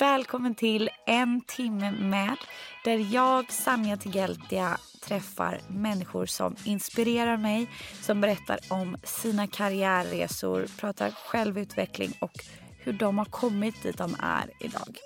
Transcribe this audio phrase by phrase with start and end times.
[0.00, 2.36] Välkommen till En timme med
[2.84, 7.70] där jag, Sanja Tigeltia, träffar människor som inspirerar mig,
[8.02, 12.32] som berättar om sina karriärresor, pratar självutveckling och
[12.78, 14.98] hur de har kommit dit de är idag.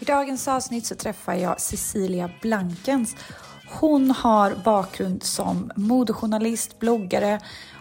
[0.00, 3.16] I dagens avsnitt så träffar jag Cecilia Blankens.
[3.68, 7.40] Hon har bakgrund som modejournalist, bloggare,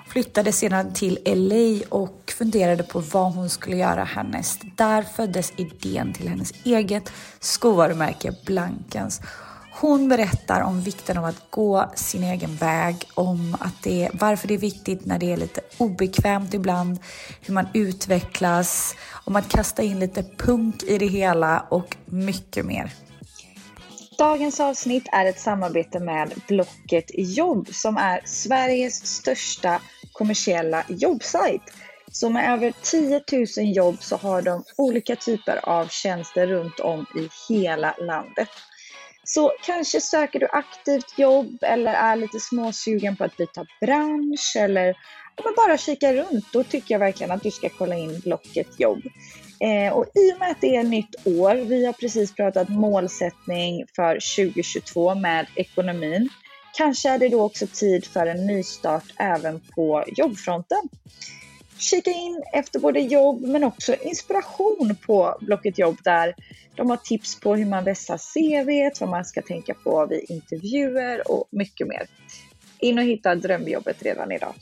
[0.10, 4.62] flyttade sedan till LA och funderade på vad hon skulle göra härnäst.
[4.76, 9.22] Där föddes idén till hennes eget skovarumärke Blankens.
[9.72, 14.54] Hon berättar om vikten av att gå sin egen väg, om att det, varför det
[14.54, 17.00] är viktigt när det är lite obekvämt ibland,
[17.42, 18.96] hur man utvecklas,
[19.26, 22.94] om att kasta in lite punk i det hela och mycket mer.
[24.18, 31.62] Dagens avsnitt är ett samarbete med Blocket Jobb som är Sveriges största kommersiella jobbsajt.
[32.12, 33.22] Så med över 10
[33.58, 38.50] 000 jobb så har de olika typer av tjänster runt om i hela landet.
[39.24, 44.96] Så kanske söker du aktivt jobb eller är lite småsugen på att byta bransch eller
[45.44, 46.46] men bara kika runt.
[46.54, 49.02] Då tycker jag verkligen att du ska kolla in Blocket jobb.
[49.60, 53.86] Eh, och i och med att det är nytt år, vi har precis pratat målsättning
[53.96, 56.30] för 2022 med ekonomin,
[56.80, 60.90] kanske är det då också tid för en nystart även på jobbfronten.
[61.78, 66.36] Kika in efter både jobb men också inspiration på Blocket jobb där
[66.76, 71.32] de har tips på hur man vässar CV, vad man ska tänka på vid intervjuer
[71.32, 72.08] och mycket mer.
[72.80, 74.54] In och hitta drömjobbet redan idag.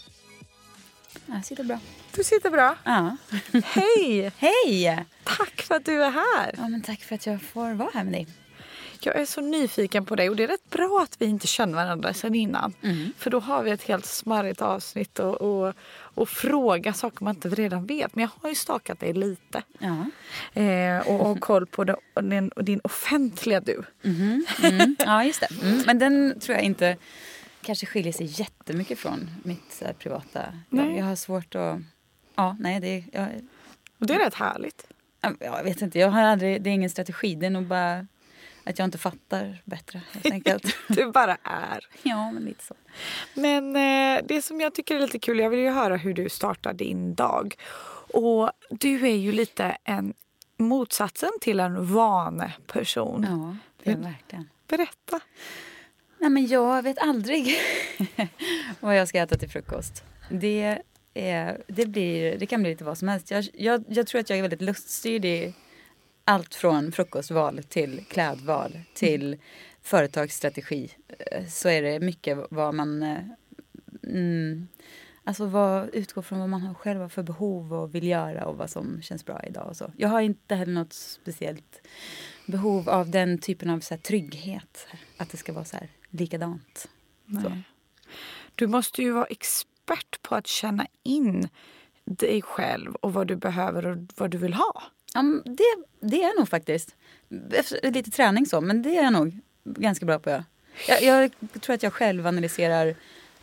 [1.25, 1.79] Jag sitter bra.
[2.15, 2.75] Du sitter bra?
[2.83, 3.17] Ja.
[3.63, 4.31] Hej!
[4.37, 5.05] Hej!
[5.23, 6.55] Tack för att du är här.
[6.57, 8.27] Ja, men tack för att jag får vara här med dig.
[9.05, 11.73] Jag är så nyfiken på dig och det är rätt bra att vi inte känner
[11.73, 12.73] varandra sedan innan.
[12.81, 13.13] Mm.
[13.17, 17.49] För då har vi ett helt smarrigt avsnitt och, och, och fråga saker man inte
[17.49, 18.15] redan vet.
[18.15, 19.63] Men jag har ju stakat dig lite.
[19.79, 20.05] Ja.
[20.61, 23.83] Eh, och, och koll på din, din offentliga du.
[24.03, 24.45] Mm.
[24.63, 24.95] Mm.
[24.99, 25.47] Ja, just det.
[25.61, 25.83] Mm.
[25.85, 26.97] Men den tror jag inte
[27.61, 30.41] kanske skiljer sig jättemycket från mitt här, privata.
[30.69, 30.97] Nej.
[30.97, 31.79] Jag har svårt att...
[32.35, 33.27] Ja, nej, det, jag,
[33.97, 34.87] det är rätt härligt.
[35.39, 37.35] Jag vet inte, jag har aldrig, det är ingen strategi.
[37.35, 38.07] Det är nog bara
[38.69, 40.65] att jag inte fattar bättre helt enkelt.
[40.87, 41.87] du bara är.
[42.03, 42.73] Ja, men lite så.
[43.33, 46.29] Men eh, det som jag tycker är lite kul, jag vill ju höra hur du
[46.29, 47.55] startar din dag.
[48.13, 50.13] Och du är ju lite en
[50.57, 53.25] motsatsen till en vaneperson.
[53.29, 54.49] Ja, det är verkligen.
[54.67, 55.19] Berätta.
[56.19, 57.57] Nej, men jag vet aldrig
[58.79, 60.03] vad jag ska äta till frukost.
[60.29, 60.79] Det,
[61.13, 63.31] är, det, blir, det kan bli lite vad som helst.
[63.31, 65.53] Jag, jag, jag tror att jag är väldigt luststyrd i
[66.27, 69.39] allt från frukostval till klädval till mm.
[69.81, 70.91] företagsstrategi.
[71.49, 73.03] Så är det mycket vad man...
[73.03, 73.17] Eh,
[74.03, 74.67] mm,
[75.23, 79.01] alltså vad, utgår från vad man har för behov och vill göra och vad som
[79.01, 79.67] känns bra idag.
[79.67, 79.91] Och så.
[79.97, 81.87] Jag har inte heller något speciellt
[82.45, 84.87] behov av den typen av så här, trygghet.
[85.17, 86.89] Att det ska vara så här, likadant.
[87.43, 87.57] Så.
[88.55, 91.49] Du måste ju vara expert på att känna in
[92.05, 94.83] dig själv och vad du behöver och vad du vill ha.
[95.17, 95.63] Ja, det,
[95.99, 96.95] det är nog faktiskt.
[97.51, 100.43] Efter lite träning så, men det är jag nog ganska bra på.
[100.87, 102.95] Jag, jag tror att jag själv analyserar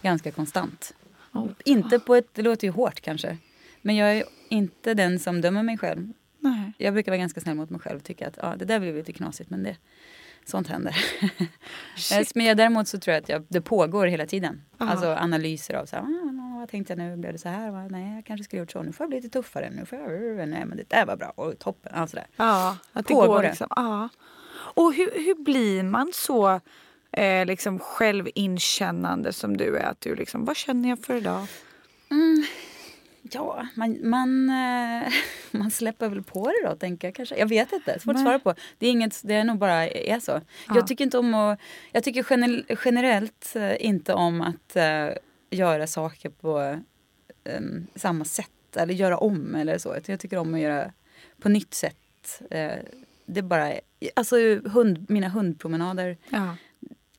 [0.02, 0.94] ganska konstant.
[1.32, 1.48] Oh.
[1.64, 3.36] Inte på ett, det låter ju hårt kanske.
[3.82, 6.12] Men jag är inte den som dömer mig själv.
[6.38, 6.72] Nej.
[6.78, 8.96] Jag brukar vara ganska snäll mot mig själv och tycka att ja, det där blev
[8.96, 9.76] lite knasigt men det,
[10.44, 10.96] sånt händer.
[12.34, 14.62] men jag, däremot så tror jag att jag, det pågår hela tiden.
[14.78, 14.90] Aha.
[14.90, 17.88] Alltså analyser av så här, ah, vad tänkte jag nu, blev det så här?
[17.90, 18.82] Nej, jag kanske skulle gjort så.
[18.82, 19.70] Nu får jag bli lite tuffare.
[19.70, 21.94] Nu får jag, nej men det där var bra och toppen.
[21.94, 22.26] Alltså där.
[22.36, 23.66] Ja, att det pågår går liksom.
[23.70, 24.08] Ja.
[24.54, 26.60] Och hur, hur blir man så
[27.12, 29.84] eh, liksom självinkännande som du är?
[29.84, 31.46] Att du liksom, vad känner jag för idag?
[33.32, 35.12] Ja, man, man, eh,
[35.50, 37.36] man släpper väl på det då, tänker jag kanske.
[37.36, 38.54] Jag vet inte, svårt att svara på.
[38.78, 40.32] Det är, inget, det är nog bara är så.
[40.32, 40.40] Ja.
[40.74, 41.60] Jag tycker inte om att,
[41.92, 42.26] jag tycker
[42.84, 45.16] generellt eh, inte om att uh,
[45.50, 46.80] göra saker på
[47.44, 49.96] um, samma sätt eller göra om eller så.
[50.06, 50.92] Jag tycker om att göra
[51.40, 52.42] på nytt sätt.
[53.26, 53.72] Det är bara,
[54.16, 56.56] alltså hund, mina hundpromenader ja.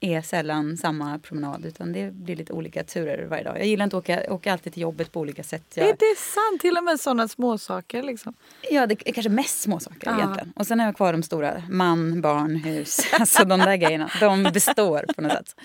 [0.05, 3.57] Är sällan samma promenad utan det blir lite olika turer varje dag.
[3.59, 5.63] Jag gillar inte att åka, åka alltid till jobbet på olika sätt.
[5.75, 6.61] Jag, Är det sant?
[6.61, 8.33] Till och med sådana småsaker liksom?
[8.71, 10.17] Ja, det är kanske mest småsaker Ja.
[10.17, 10.53] egentligen.
[10.55, 11.63] Och sen har jag kvar de stora.
[11.69, 12.99] Man, barn, hus.
[13.19, 14.09] Alltså de där grejerna.
[14.19, 15.55] De består på något sätt.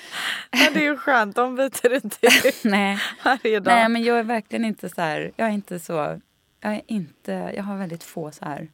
[0.51, 1.37] Ja, det är ju skönt.
[1.37, 2.29] De byter inte
[2.69, 2.99] Nej.
[3.25, 3.75] varje dag.
[3.75, 5.33] Nej, men jag är verkligen inte så här.
[5.37, 6.21] Jag är inte så.
[6.61, 7.53] Jag är inte.
[7.57, 8.69] Jag har väldigt få så här.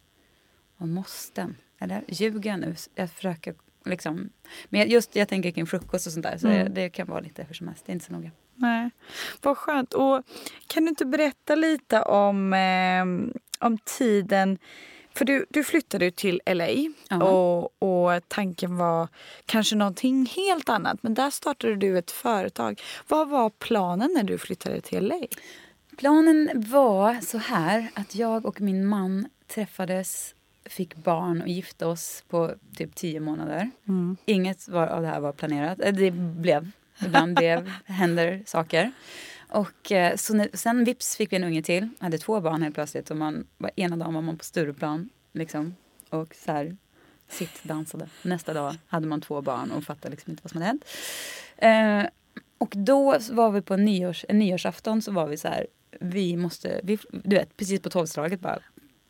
[0.76, 1.48] Vad måste?
[1.80, 2.74] Eller ljuger jag nu?
[2.94, 3.54] Jag försöker
[3.88, 4.30] liksom.
[4.68, 6.38] Men just jag tänker kring frukost och sånt där.
[6.38, 6.74] Så Mm.
[6.74, 7.86] det kan vara lite hur som helst.
[7.86, 8.30] Det är inte så noga.
[8.54, 8.90] Nej.
[9.42, 9.94] Vad skönt.
[9.94, 10.22] Och
[10.66, 13.36] kan du inte berätta lite om, eh,
[13.66, 14.58] om tiden...
[15.14, 16.68] För du, du flyttade till LA
[17.24, 19.08] och, och tanken var
[19.46, 21.02] kanske någonting helt annat.
[21.02, 22.82] Men där startade du ett företag.
[23.08, 25.20] Vad var planen när du flyttade till LA?
[25.98, 30.34] Planen var så här att jag och min man träffades,
[30.68, 33.70] fick barn och gifte oss på typ tio månader.
[34.24, 35.80] Inget var, av det här var planerat.
[35.80, 36.70] Eh, Det blev.
[37.06, 38.92] Ibland blev, händer saker.
[39.48, 41.88] Och eh, så när, sen vips fick vi en unge till.
[41.98, 43.10] Hade två barn helt plötsligt.
[43.10, 45.74] Och man, var- ena dagen var man på Stureplan liksom,
[46.10, 46.76] och så här,
[47.28, 48.08] sitt dansade.
[48.22, 50.84] Nästa dag hade man två barn och fattade liksom inte vad som hade hänt.
[51.56, 52.10] Eh,
[52.58, 55.66] och då var vi på en, nyårs, en nyårsafton så var vi så här,
[56.00, 58.58] vi måste, vi, du vet precis på tolvslaget bara,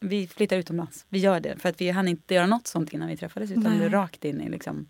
[0.01, 1.07] vi flyttar utomlands.
[1.09, 3.79] Vi gör det för att vi hann inte göra något sånt innan vi träffades utan
[3.79, 3.89] Nej.
[3.89, 4.89] rakt in i liksom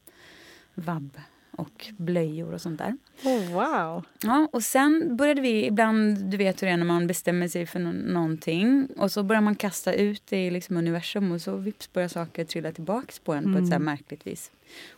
[0.74, 1.20] vabb
[1.50, 2.96] och blöjor och sånt där.
[3.24, 4.04] Oh, wow.
[4.22, 7.66] Ja, och sen började vi ibland, du vet hur det är när man bestämmer sig
[7.66, 11.56] för nå- någonting och så börjar man kasta ut det i liksom universum och så
[11.56, 14.50] vips börjar saker trilla tillbaks på en på ett så här märkligt vis.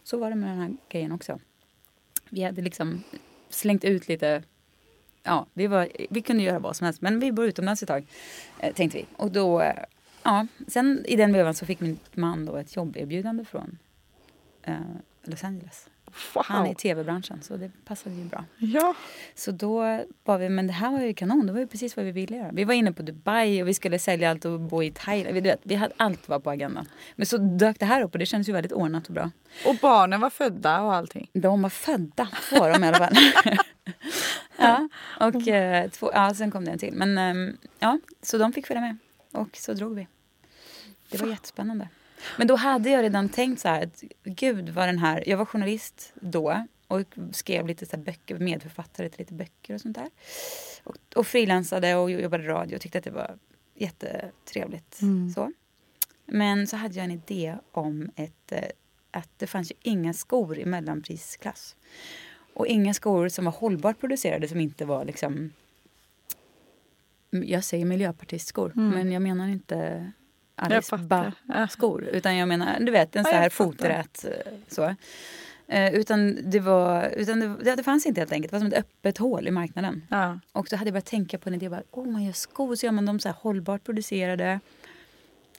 [0.04, 1.38] Så var det med den här grejen också.
[2.30, 3.02] Vi hade liksom
[3.48, 4.42] slängt ut lite,
[5.22, 8.06] ja, vi, var, vi kunde göra vad som helst men vi bor utomlands ett tag,
[8.60, 9.06] eh, tänkte vi.
[9.16, 9.84] Och då, eh,
[10.28, 13.78] ja, sen i den vevan så fick min man då ett jobberbjudande från
[14.62, 14.74] eh,
[15.24, 15.88] Los Angeles.
[16.34, 16.74] Han är i Wow.
[16.74, 18.44] tv-branschen så det passade ju bra.
[18.58, 18.94] Ja.
[19.34, 22.04] Så då var vi, men det här var ju kanon, det var ju precis vad
[22.04, 22.50] vi ville göra.
[22.52, 25.34] Vi var inne på Dubai och vi skulle sälja allt och bo i Thailand.
[25.34, 26.88] Vi, vet, vi hade, allt var på agendan.
[27.16, 29.30] Men så dök det här upp och det kändes ju väldigt ordnat och bra.
[29.66, 31.30] Och barnen var födda och allting.
[31.32, 33.14] De var födda, två av dem i alla fall.
[34.58, 34.88] ja,
[35.20, 36.94] och eh, två, ja, sen kom det en till.
[36.94, 38.96] Men ehm, ja, så de fick följa med.
[39.32, 40.06] Och så drog vi.
[41.10, 41.88] Det var jättespännande.
[42.36, 45.44] Men då hade jag redan tänkt så här att gud vad den här, jag var
[45.44, 47.02] journalist då och
[47.32, 50.10] skrev lite så böcker, medförfattare till lite böcker och sånt där.
[50.84, 53.38] Och, och frilansade och jobbade radio och tyckte att det var
[53.74, 55.00] jättetrevligt.
[55.34, 55.52] Så.
[56.26, 58.64] Men så hade jag en idé om ett, eh,
[59.10, 61.76] att det fanns ju inga skor i mellanprisklass.
[62.54, 65.52] Och inga skor som var hållbart producerade som inte var liksom
[67.30, 70.12] jag säger miljöpartistskor, men jag menar inte
[70.58, 70.96] Alice.
[70.96, 72.04] Ba-skor.
[72.04, 74.94] Utan jag menar, du vet, en Ja, så här foträt eh, så.
[75.68, 78.50] Eh, utan det var, utan det, det fanns inte helt enkelt.
[78.50, 80.02] Det var som ett öppet hål i marknaden.
[80.10, 80.38] Ja.
[80.52, 81.68] Och då hade jag börjat tänka på en idé.
[81.68, 84.60] Bara, oh, man gör skor så gör man dem så här hållbart producerade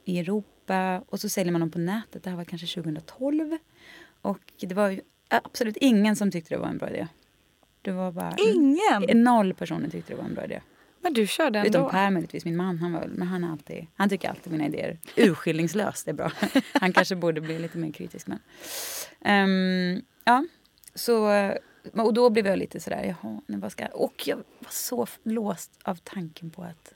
[0.06, 2.24] i Europa och så säljer man dem på nätet.
[2.24, 3.58] Det här var kanske 2012.
[4.22, 7.08] Och det var ju absolut ingen som tyckte det var en bra idé.
[7.82, 9.24] Det var bara Ingen?
[9.24, 10.62] noll personer tyckte det var en bra idé.
[11.02, 11.70] Men du körde ändå?
[11.80, 12.78] Utom Per möjligtvis, min man.
[12.78, 16.32] Han, var, väl- men han, är alltid, han tycker alltid mina idéer urskillningslöst är bra.
[16.74, 18.28] Han kanske borde bli lite mer kritisk.
[18.28, 18.40] Men,
[19.22, 20.46] Ehm, ja,
[20.96, 21.30] så,
[21.94, 23.96] och då blev jag lite sådär, jaha, nu vad ska jag...
[23.96, 26.94] Och jag var så låst av tanken på att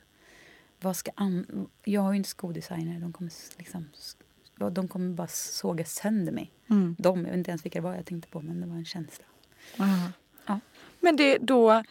[0.80, 3.88] vad ska an, jag har ju inte skodesigner, de kommer liksom
[4.70, 6.52] de kommer bara såga sönder mig.
[6.70, 6.96] Mm.
[6.98, 8.84] De, jag vet inte ens vilka det var jag tänkte på, men det var en
[8.84, 9.24] känsla.
[9.78, 10.08] Aha.
[10.46, 10.60] Ja.
[11.00, 11.82] Men det då...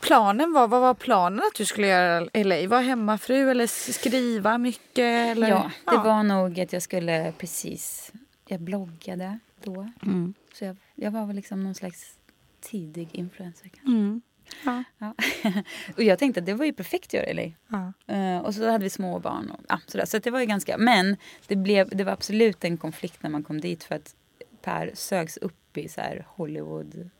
[0.00, 2.68] Planen var, vad var planen att du skulle göra i LA?
[2.68, 5.36] Var hemmafru eller skriva mycket?
[5.36, 5.48] Eller?
[5.48, 8.12] Ja, det var nog att jag skulle precis...
[8.48, 9.88] Jag bloggade då.
[10.02, 10.34] Mm.
[10.54, 12.18] Så jag, jag var väl liksom någon slags
[12.60, 13.68] tidig influencer.
[13.68, 13.88] kanske.
[13.88, 14.22] Mm.
[14.64, 14.84] Ja.
[14.98, 15.14] Ja.
[15.96, 17.52] och jag tänkte att det var ju perfekt att göra i LA.
[17.68, 18.14] Ja.
[18.14, 19.50] Eh, och så hade vi små barn.
[19.50, 20.04] Och, ja, sådär.
[20.04, 20.78] Så det var ju ganska...
[20.78, 24.14] Men det, blev, det var absolut en konflikt när man kom dit för att
[24.62, 27.10] Per sögs upp i så här Hollywood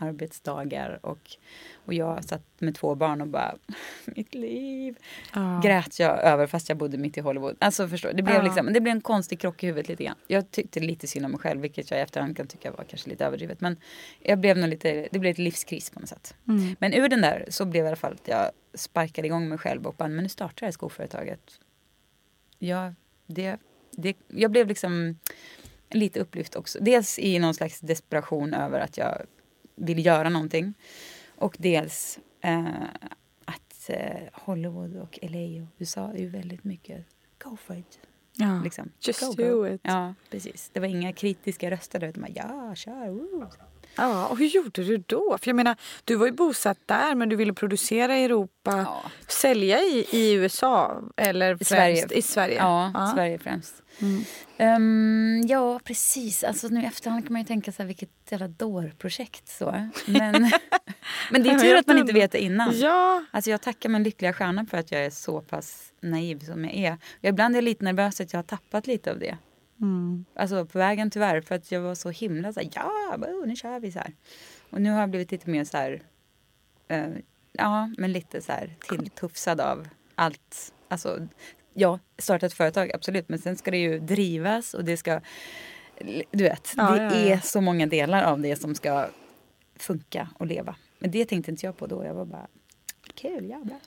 [0.00, 1.18] arbetsdagar och,
[1.84, 3.54] och jag satt med två barn och bara
[4.04, 4.96] mitt liv
[5.34, 5.60] Ja.
[5.64, 7.56] grät jag över fast jag bodde mitt i Hollywood.
[7.58, 8.42] Alltså förstår, det, blev Ja.
[8.42, 10.16] liksom, det blev en konstig krock i huvudet lite grann.
[10.26, 13.10] Jag tyckte lite synd om mig själv vilket jag i efterhand kan tycka var kanske
[13.10, 13.60] lite överdrivet.
[13.60, 13.76] Men
[14.20, 16.34] jag blev nog lite, det blev ett livskris på något sätt.
[16.48, 16.76] Mm.
[16.78, 19.86] Men ur den där så blev i alla fall att jag sparkade igång mig själv
[19.86, 21.60] och bara, men nu startar jag skoföretaget.
[22.58, 22.94] Ja,
[23.26, 23.56] det,
[23.90, 25.18] det, jag blev liksom
[25.90, 26.78] lite upplyft också.
[26.80, 29.22] Dels i någon slags desperation över att jag
[29.80, 30.74] ville göra någonting.
[31.36, 32.64] Och dels eh,
[33.44, 37.06] att eh, Hollywood och LA och USA är ju väldigt mycket
[37.44, 37.98] go for it.
[38.36, 38.60] Ja.
[38.64, 38.90] Liksom.
[39.00, 39.68] Just Go, do go.
[39.68, 39.80] it.
[39.84, 40.70] Ja, precis.
[40.72, 43.46] Det var inga kritiska röster där utan bara ja, kör, woo.
[43.96, 45.38] Ja, och hur gjorde du då?
[45.40, 48.76] För jag menar, du var ju bosatt där men du ville producera i Europa.
[48.86, 49.02] Ja.
[49.28, 52.06] Sälja i, i USA eller främst Sverige.
[52.10, 52.56] i Sverige?
[52.56, 53.79] Ja, Sverige främst.
[54.02, 54.24] Mm.
[54.58, 56.44] Ehm, ja, precis.
[56.44, 59.48] Alltså, nu i efterhand kan man ju tänka så här, vilket jävla dårprojekt.
[59.48, 59.90] Så.
[60.06, 60.32] Men,
[61.30, 62.78] men det är tur att man inte vet det innan.
[62.78, 63.24] Ja.
[63.30, 66.74] Alltså, jag tackar min lyckliga stjärna för att jag är så pass naiv som jag
[66.74, 66.98] är.
[67.20, 69.36] Jag ibland är jag lite nervös att jag har tappat lite av det.
[69.80, 70.24] Mm.
[70.34, 73.56] Alltså på vägen tyvärr för att jag var så himla så här, ja, oh, nu
[73.56, 74.14] kör vi så här.
[74.70, 76.02] Och nu har jag blivit lite mer så här,
[76.88, 77.08] eh,
[77.52, 80.72] ja, men lite så här tilltufsad av allt.
[80.88, 81.28] Alltså,
[81.74, 85.20] ja, starta ett företag, absolut, men sen ska det ju drivas och det ska,
[86.30, 87.34] du vet, Ja, det ja, ja.
[87.34, 89.06] är så många delar av det som ska
[89.76, 90.74] funka och leva.
[90.98, 92.46] Men det tänkte inte jag på då, jag var bara,
[93.14, 93.78] kul, jävlar.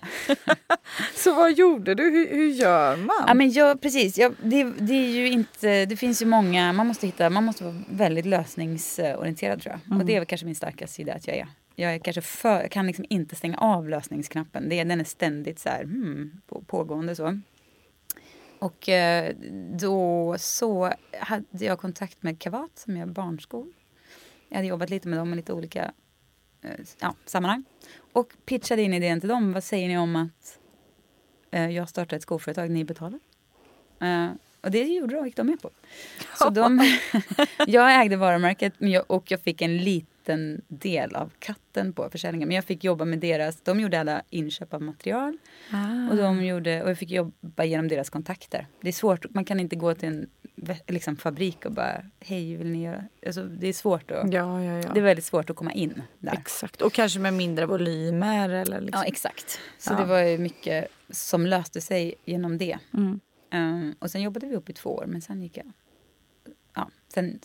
[1.16, 2.04] Så vad gjorde du?
[2.04, 3.24] Hur, hur gör man?
[3.28, 4.18] Ja, men jag, precis.
[4.18, 7.64] Jag, det, det, är ju inte, det finns ju många, man måste, hitta, man måste
[7.64, 10.00] vara väldigt lösningsorienterad tror jag.
[10.00, 11.48] Och det är kanske min starkaste sida att jag är.
[11.76, 14.70] Jag är kanske för, jag kan liksom inte stänga av lösningsknappen.
[14.70, 17.40] Det, är- den är ständigt så här, hmm, på, pågående så.
[18.64, 19.36] Och eh,
[19.78, 23.68] då så hade jag kontakt med Kavat som gör barnskor.
[24.50, 25.92] Jag hade jobbat lite med dem i lite olika
[26.62, 27.64] eh, ja, sammanhang.
[28.14, 29.54] Och pitchade in idén till dem.
[29.54, 30.60] Vad säger ni om att
[31.52, 33.20] eh, jag startar ett skoföretag, ni betalar?
[34.62, 35.70] Och det gjorde de, gick de med på.
[36.38, 36.98] Så de,
[37.68, 38.74] jag ägde varumärket
[39.08, 40.13] och jag fick en liten
[40.68, 42.48] del av katten på försäljningen.
[42.48, 45.38] Men jag fick jobba med deras, de gjorde alla inköp av material.
[45.72, 46.10] Ah.
[46.10, 48.68] Och, de gjorde, och jag fick jobba genom deras kontakter.
[48.82, 50.30] Det är svårt, man kan inte gå till en
[50.88, 53.04] liksom, fabrik och bara hej vill ni göra?
[53.26, 54.94] Alltså, det är svårt att, Ja, ja, ja.
[54.94, 56.34] det är väldigt svårt att komma in där.
[56.34, 56.82] Exakt.
[56.82, 59.02] Och kanske med mindre volymer eller liksom.
[59.04, 59.60] Ja exakt.
[59.78, 62.78] Så det var ju mycket som löste sig genom det.
[62.94, 63.20] Mm.
[63.54, 65.72] Um, och sen jobbade vi upp i två år men sen gick jag, ja
[67.14, 67.40] sen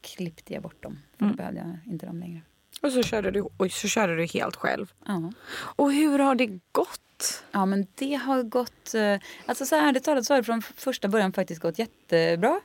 [0.00, 0.98] klippte jag bort dem.
[1.18, 1.32] För Mm.
[1.32, 2.42] då behövde jag inte dem längre.
[2.82, 4.92] Och så körde, du, och så körde du helt själv.
[5.06, 5.32] Ja.
[5.52, 7.44] Och hur har det gått?
[7.52, 11.08] Ja men det har gått, eh, alltså så ärligt talat så har det från första
[11.08, 12.60] början faktiskt gått jättebra.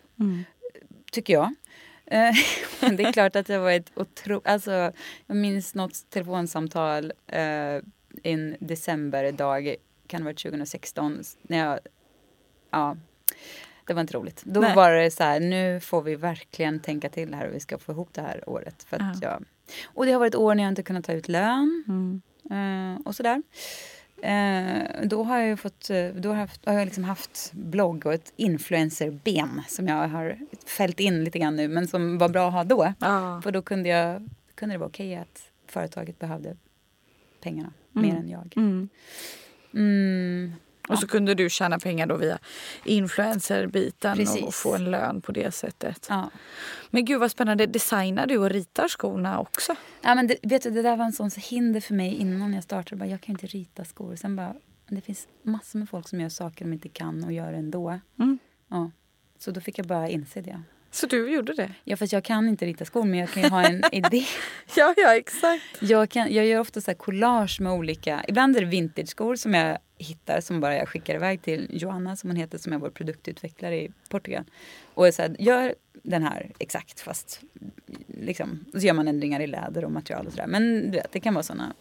[1.11, 1.53] Tycker jag.
[2.05, 2.33] Eh,
[2.81, 4.41] Men det är klart att det var ett otro...
[4.45, 4.71] Alltså,
[5.25, 7.81] jag minns något telefonsamtal eh,
[8.23, 9.75] en decemberdag,
[10.07, 11.79] kan ha varit 2016, när jag...
[12.71, 12.97] Ja,
[13.87, 14.41] det var inte roligt.
[14.45, 14.75] Då Nej.
[14.75, 17.91] var det så här, nu får vi verkligen tänka till här och vi ska få
[17.91, 18.83] ihop det här året.
[18.83, 19.29] För att Ja.
[19.29, 19.43] jag,
[19.85, 22.21] och det har varit år när jag inte kunnat ta ut lön Mm.
[22.95, 23.41] eh, och sådär.
[24.21, 28.05] Eh, då har jag fått, eh, då har jag, haft, har jag liksom haft blogg
[28.05, 32.47] och ett influencerben som jag har fällt in lite grann nu men som var bra
[32.47, 32.93] att ha då.
[32.99, 33.41] Ja.
[33.43, 36.55] För då kunde, jag, kunde det vara okej att företaget behövde
[37.41, 38.07] pengarna Mm.
[38.09, 38.53] mer än jag.
[38.57, 38.89] Mm.
[39.73, 40.53] Mm,
[40.87, 42.39] Och så kunde du tjäna pengar då via
[42.83, 44.55] influencerbiten och Precis.
[44.55, 46.07] få en lön på det sättet.
[46.09, 46.29] ja.
[46.89, 47.65] Men gud vad spännande.
[47.65, 49.75] Designar du och ritar skorna också?
[50.01, 52.63] Ja, men det, vet du, det där var en sån hinder för mig innan jag
[52.63, 52.95] startade.
[52.95, 54.15] Bara, jag kan inte rita skor.
[54.15, 54.55] Sen bara,
[54.89, 57.99] det finns massor med folk som gör saker de inte kan och gör ändå.
[58.19, 58.39] Mm.
[58.69, 58.91] Ja.
[59.39, 60.61] Så då fick jag bara inse det.
[60.91, 61.71] Så du gjorde det?
[61.83, 64.25] Ja, fast jag kan inte rita skor, men jag kan ju ha en idé.
[64.75, 65.63] Ja, ja exakt.
[65.79, 68.25] Jag, kan, jag gör ofta så collage med olika...
[68.27, 72.29] Ibland är det vintage-skor som jag hittar som bara jag skickar iväg till Joanna, som
[72.29, 74.43] hon heter, som är vår produktutvecklare i Portugal.
[74.93, 77.41] Och så här, gör den här exakt, fast
[78.07, 80.47] liksom, och så gör man ändringar i läder och material och sådär.
[80.47, 81.73] Men du vet, det kan vara såna,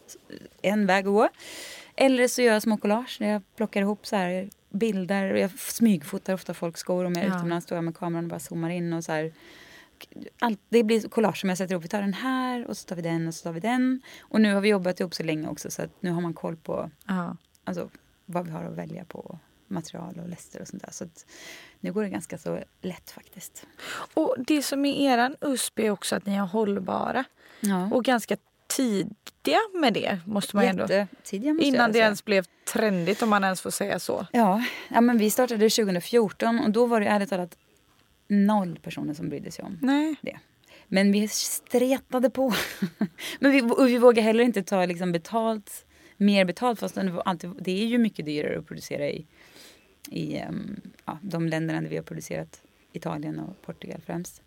[0.61, 1.29] en väg att gå.
[1.95, 5.33] Eller så gör jag små collage där jag plockar ihop så här bilder.
[5.33, 7.05] Och jag smygfotar ofta folks skor.
[7.05, 7.35] Om jag är Ja.
[7.37, 9.33] utomlands står jag med kameran och bara zoomar in och så här
[10.39, 11.83] allt, det blir collage som jag sätter ihop.
[11.83, 14.01] Vi tar den här och så tar vi den och så tar vi den.
[14.19, 16.55] Och nu har vi jobbat ihop så länge också så att nu har man koll
[16.55, 17.37] på Ja.
[17.63, 17.89] alltså,
[18.25, 19.39] vad vi har att välja på.
[19.67, 20.91] Material och läster och sånt där.
[20.91, 21.25] Så att
[21.79, 23.65] nu går det ganska så lätt faktiskt.
[24.13, 27.23] Och det som är eran USP är också att ni är hållbara.
[27.59, 27.89] Ja.
[27.93, 30.85] Och ganska tidiga med det måste man ju ändå...
[30.89, 34.25] Jättetidiga måste Innan det ens blev trendigt om man ens får säga så.
[34.31, 37.57] Ja, ja men vi startade 2014 och då var det ärligt talat
[38.27, 40.15] noll personer som brydde sig om Nej.
[40.21, 40.39] det.
[40.87, 42.53] Men vi stretade på.
[43.39, 45.85] Men vi, vi vågar heller inte ta liksom betalt,
[46.17, 46.95] mer betalt fast
[47.59, 49.25] det, är ju mycket dyrare att producera i,
[50.09, 52.61] i ehm, ja, de länderna där vi har producerat.
[52.93, 54.41] Italien och Portugal främst.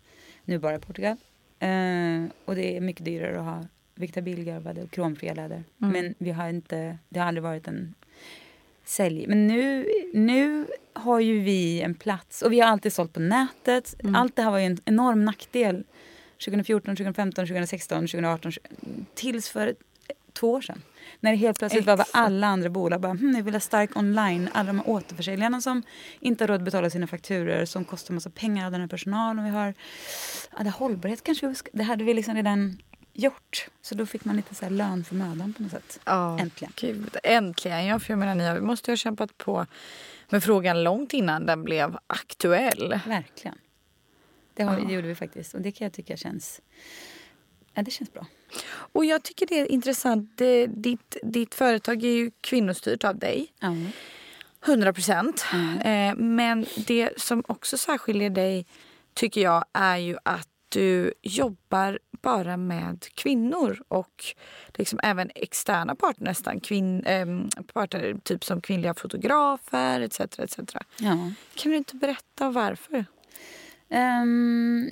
[0.45, 1.17] Nu bara Portugal.
[1.59, 5.63] Eh, och det är mycket dyrare att ha vegetabiliegarvade och kromfria läder.
[5.81, 5.93] Mm.
[5.93, 7.93] Men vi har inte, det har aldrig varit en
[8.85, 9.27] sälj.
[9.27, 13.95] Men nu, nu har ju vi en plats och vi har alltid sålt på nätet.
[14.03, 14.15] Mm.
[14.15, 15.83] Allt det här var ju en enorm nackdel
[16.45, 18.51] 2014, 2015, 2016, 2018
[19.13, 19.75] tills för
[20.33, 20.81] två år sedan.
[21.21, 22.09] När det helt plötsligt var Exakt.
[22.15, 24.49] alla andra bolag bara hm, jag vill ha stark online.
[24.53, 25.83] Alla de här återförsäljarna som
[26.19, 29.43] inte har råd att betala sina fakturer som kostar massa pengar av den här personalen
[29.43, 29.73] vi har.
[30.57, 32.77] Ja, det hållbarhet kanske vi, sk- det hade vi liksom redan
[33.13, 33.67] gjort.
[33.81, 35.99] Så då fick man lite så här lön för mödan på något sätt.
[36.05, 36.73] Ja, Äntligen.
[36.75, 37.85] Gud, äntligen.
[37.85, 39.65] Ja, för jag menar, ni måste ju ha kämpat på
[40.29, 42.99] med frågan långt innan den blev aktuell.
[43.07, 43.57] Verkligen.
[44.53, 44.85] Det, har, Ja.
[44.87, 45.53] det gjorde vi faktiskt.
[45.53, 46.61] Och det kan jag tycka känns...
[47.73, 48.25] Ja, det känns bra.
[48.67, 50.31] Och jag tycker det är intressant.
[50.35, 53.53] Det, ditt, ditt företag är ju kvinnostyrt av dig.
[54.65, 55.45] 100 procent.
[55.83, 58.65] Eh, men det som också särskiljer dig
[59.13, 64.25] tycker jag är ju att du jobbar bara med kvinnor och
[64.67, 66.59] liksom även externa parter nästan.
[66.59, 70.19] Kvin, ehm, parter typ som kvinnliga fotografer etc.
[70.19, 70.59] etc.
[70.97, 71.31] ja.
[71.55, 73.05] Kan du inte berätta varför?
[73.89, 74.91] Ehm,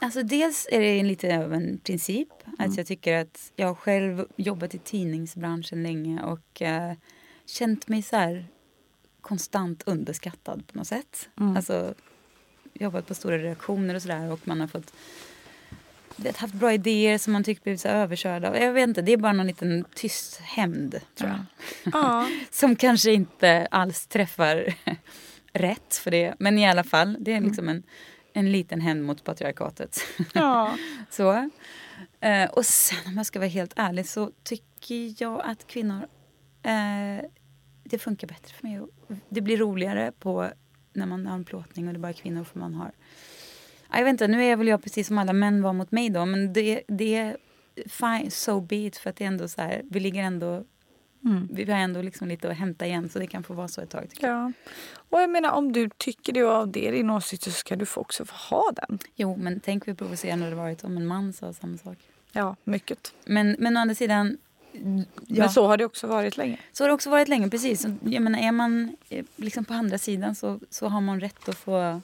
[0.00, 2.28] alltså dels är det lite av en princip.
[2.58, 6.92] Att jag tycker att jag har själv jobbat i tidningsbranschen länge och eh,
[7.46, 8.46] känt mig så här
[9.20, 11.28] konstant underskattad på något sätt.
[11.56, 11.94] Alltså
[12.74, 14.92] jobbat på stora redaktioner och sådär och man har fått
[16.16, 18.60] vet, haft bra idéer som man tyckt blivit så överkörda.
[18.60, 21.44] Jag vet inte, det är bara någon liten tyst hämnd tror jag.
[21.94, 22.28] Ja.
[22.50, 24.74] Som kanske inte alls träffar
[25.52, 26.34] rätt för det.
[26.38, 27.82] Men i alla fall, det är liksom en,
[28.36, 30.00] en liten hämnd mot patriarkatet.
[30.34, 30.76] ja.
[31.10, 31.50] så.
[32.20, 36.06] Eh, och sen om jag ska vara helt ärlig så tycker jag att kvinnor,
[36.62, 37.24] eh,
[37.84, 38.80] det funkar bättre för mig.
[39.28, 40.50] Det blir roligare på
[40.92, 42.92] när man har en plåtning och det är bara kvinnor för man har
[43.90, 46.10] Ja, Jag vet inte, nu är väl jag precis som alla män var mot mig
[46.10, 47.36] då men det, det är
[47.86, 50.64] fine, so be it för att det är ändå så här, vi ligger ändå
[51.50, 53.90] vi har ändå liksom lite att hämta igen så det kan få vara så ett
[53.90, 54.10] tag.
[54.10, 54.36] Tycker jag.
[54.36, 54.52] ja.
[55.10, 57.76] Och jag menar om du tycker det och av det är din åsikt så ska
[57.76, 58.98] du få också få ha den.
[59.14, 61.98] Jo, men tänk hur provocerande det varit om en man sa samma sak.
[62.32, 63.12] Ja, mycket.
[63.24, 64.38] Men, men å andra sidan,
[64.72, 66.58] ja, Men så har det också varit länge.
[66.72, 67.50] så har det också varit länge.
[67.50, 67.86] Precis.
[68.04, 71.56] Jag menar, är man eh, liksom på andra sidan så, så har man rätt att
[71.56, 72.00] få,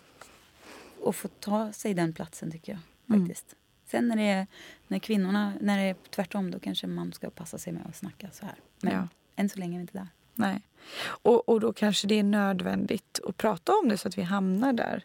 [1.06, 3.18] att få ta sig den platsen tycker jag.
[3.18, 3.56] faktiskt.
[3.86, 4.46] Sen när det är
[4.88, 8.28] när kvinnorna, när det är tvärtom då kanske man ska passa sig med att snacka
[8.32, 8.54] så här.
[8.82, 9.08] Men Ja.
[9.36, 10.08] än så länge är vi inte där.
[10.34, 10.60] Nej.
[11.04, 14.72] Och, och då kanske det är nödvändigt att prata om det så att vi hamnar
[14.72, 15.04] där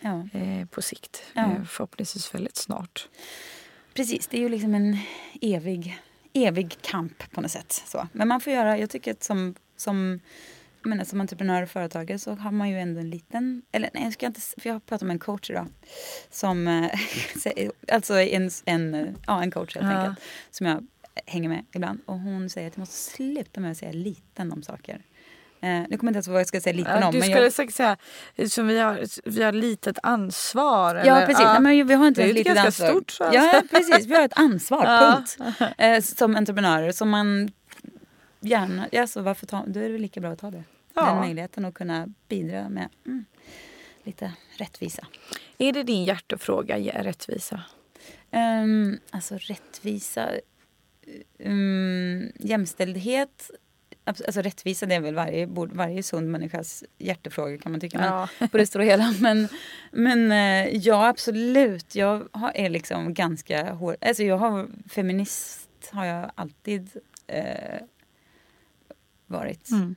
[0.00, 0.28] Ja.
[0.32, 1.22] eh, på sikt.
[1.32, 1.42] Ja.
[1.42, 3.08] Eh, förhoppningsvis väldigt snart.
[3.94, 4.96] Precis, det är ju liksom en
[5.40, 5.98] evig,
[6.32, 7.72] evig kamp på något sätt.
[7.86, 8.08] Så.
[8.12, 10.20] Men man får göra, jag tycker att som, som,
[10.82, 14.02] jag menar, som entreprenör och företagare så har man ju ändå en liten, eller nej
[14.04, 15.66] jag ska inte, för jag har pratat med en coach idag.
[16.30, 16.90] Som, eh,
[17.92, 19.98] alltså en, en, ja, en coach helt Ja.
[19.98, 20.18] enkelt.
[20.50, 20.86] Som jag
[21.26, 22.00] hänger med ibland.
[22.06, 25.02] Och hon säger att jag måste sluta med att säga liten om saker.
[25.60, 27.12] Eh, nu kommer jag inte ens vad jag ska säga liten om.
[27.12, 27.96] du men skulle jag, säkert säga
[28.48, 30.94] som vi har, vi har litet ansvar.
[30.94, 31.26] Ja, eller?
[31.26, 31.44] precis.
[31.44, 32.88] Nej, men vi har inte Det är ett litet ganska ansvar.
[32.88, 33.30] stort så.
[33.32, 34.06] Ja, precis.
[34.06, 35.36] Vi har ett ansvar, punkt.
[35.78, 36.92] Eh, som entreprenörer.
[36.92, 37.50] Som man
[38.40, 38.88] gärna...
[38.92, 40.64] Alltså, varför ta, då är det väl lika bra att ta det.
[40.94, 41.06] Ja.
[41.06, 43.24] Den möjligheten att kunna bidra med mm,
[44.02, 45.06] lite rättvisa.
[45.58, 47.60] Är det din hjärtefråga, rättvisa?
[48.30, 50.30] Um, alltså rättvisa...
[51.38, 53.50] Um, jämställdhet...
[54.04, 57.98] Alltså rättvisa det är väl varje, varje sund människas hjärtefråga kan man tycka.
[57.98, 58.48] Men, Ja.
[58.48, 59.14] på det stora hela.
[59.20, 59.48] Men,
[59.92, 61.94] men eh, ja, absolut.
[61.94, 63.96] Jag har, är liksom ganska hård.
[64.00, 66.90] Alltså jag har feminist har jag alltid
[67.26, 67.80] eh,
[69.26, 69.70] varit.
[69.70, 69.94] Mm.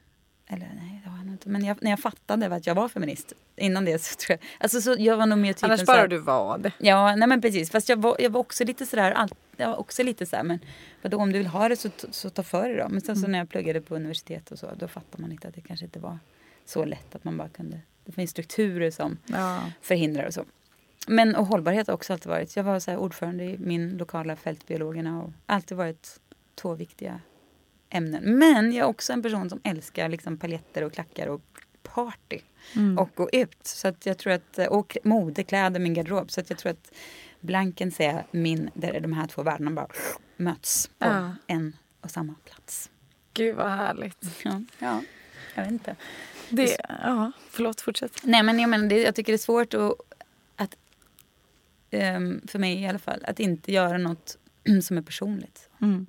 [0.48, 1.50] Eller nej, det har jag inte.
[1.50, 3.34] Men jag, när jag fattade att jag var feminist.
[3.56, 4.50] Innan det så tror jag.
[4.60, 6.72] Alltså så jag var nog mer typen Annars bara du var det.
[6.78, 7.72] Ja, nej men precis.
[7.72, 9.30] Fast jag var, jag var också lite sådär, all,
[9.62, 10.60] jag var också lite sådär, men
[11.02, 12.88] vadå, om du vill ha det så, så ta för dig då.
[12.90, 15.56] Men sen så när jag pluggade på universitet och så, då fattar man lite att
[15.56, 16.20] det kanske inte var
[16.66, 19.62] så lätt att man bara kunde, det finns strukturer som Ja.
[19.82, 20.46] förhindrar och så.
[21.08, 24.36] Men och hållbarhet har också alltid varit, jag var så här ordförande i min lokala
[24.36, 26.20] fältbiologerna och alltid varit
[26.56, 27.20] två viktiga
[27.90, 28.24] ämnen.
[28.38, 31.42] Men jag är också en person som älskar liksom paljetter och klackar och
[31.84, 32.40] party
[33.00, 33.58] och gå ut.
[33.68, 36.32] Så att jag tror att, och mode, kläder, min garderob.
[36.32, 36.92] Så att jag tror att
[37.42, 39.88] blanken är min, där de här två världarna bara
[40.38, 41.36] möts på Ja.
[41.48, 42.90] en och samma plats.
[43.34, 44.26] Gud vad härligt.
[44.44, 45.02] Ja, ja
[45.56, 45.96] jag vet inte.
[46.50, 48.22] Det, ja, förlåt, fortsätt.
[48.24, 49.94] Nej men jag menar, det, jag tycker det är svårt att,
[50.56, 50.76] att
[51.90, 54.38] ehm, för mig i alla fall, att inte göra något
[54.84, 55.70] som är personligt.
[55.82, 56.06] Mm.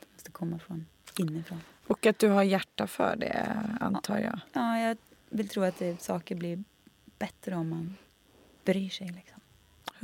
[0.00, 0.86] Det måste komma från
[1.18, 1.60] inifrån.
[1.86, 4.40] Och att du har hjärta för det, antar jag.
[4.52, 4.96] Ja, jag
[5.28, 6.64] vill tro att det, saker blir
[7.18, 7.94] bättre om man
[8.64, 9.06] bryr sig.
[9.08, 9.33] Liksom.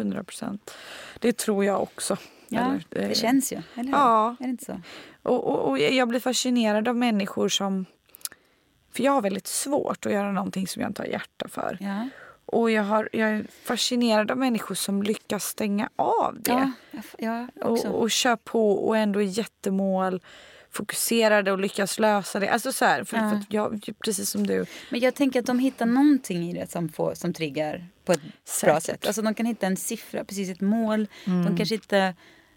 [0.01, 0.75] 100 procent.
[1.19, 2.17] Det tror jag också.
[2.49, 3.93] Ja, Eller, eh, det känns ju, eller?
[3.93, 4.37] Ja.
[4.41, 4.81] Är det inte så?
[5.23, 7.87] Och, och, och jag blir fascinerad av människor som...
[8.93, 11.79] För jag har väldigt svårt att göra någonting som jag inte har hjärta för.
[11.81, 12.09] Ja.
[12.47, 16.51] Och jag, har, jag är fascinerad av människor som lyckas stänga av det.
[16.51, 17.89] Ja, jag, jag också.
[17.89, 20.21] och, och kör på och ändå är jättemål
[20.71, 22.49] fokuserade och lyckas lösa det.
[22.49, 23.31] Alltså så här, för, Ja.
[23.31, 24.67] för jag, precis som du.
[24.91, 28.23] Men jag tänker att de hittar någonting i det som, får, som triggar på ett
[28.23, 28.31] bra
[28.81, 28.83] Säkert.
[28.83, 29.07] sätt.
[29.07, 31.09] Alltså de kan hitta en siffra, precis ett mål.
[31.27, 31.45] Mm.
[31.45, 32.15] De kanske inte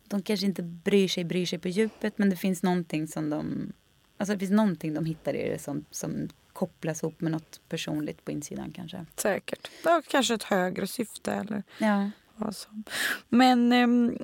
[0.08, 3.74] de kanske inte bryr sig, bryr sig på djupet men det finns någonting som de,
[4.18, 8.26] alltså det finns någonting de hittar i det som, som kopplas ihop med något personligt
[8.26, 9.06] på insidan kanske.
[9.16, 9.72] Säkert.
[9.84, 12.10] Ja, kanske ett högre syfte eller Ja.
[12.52, 12.84] Som.
[13.30, 14.18] Men ehm,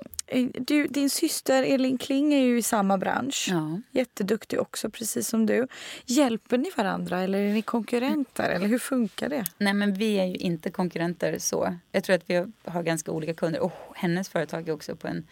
[0.54, 3.48] du, din syster Elin Kling är ju i samma bransch.
[3.52, 3.82] Ja.
[3.91, 5.67] Jätteduktig också, precis som du.
[6.06, 8.50] Hjälper ni varandra eller är ni konkurrenter?
[8.50, 9.45] Eller hur funkar det?
[9.58, 11.78] Nej men vi är ju inte konkurrenter så.
[11.91, 15.28] Jag tror att vi har ganska olika kunder och hennes företag är också på en,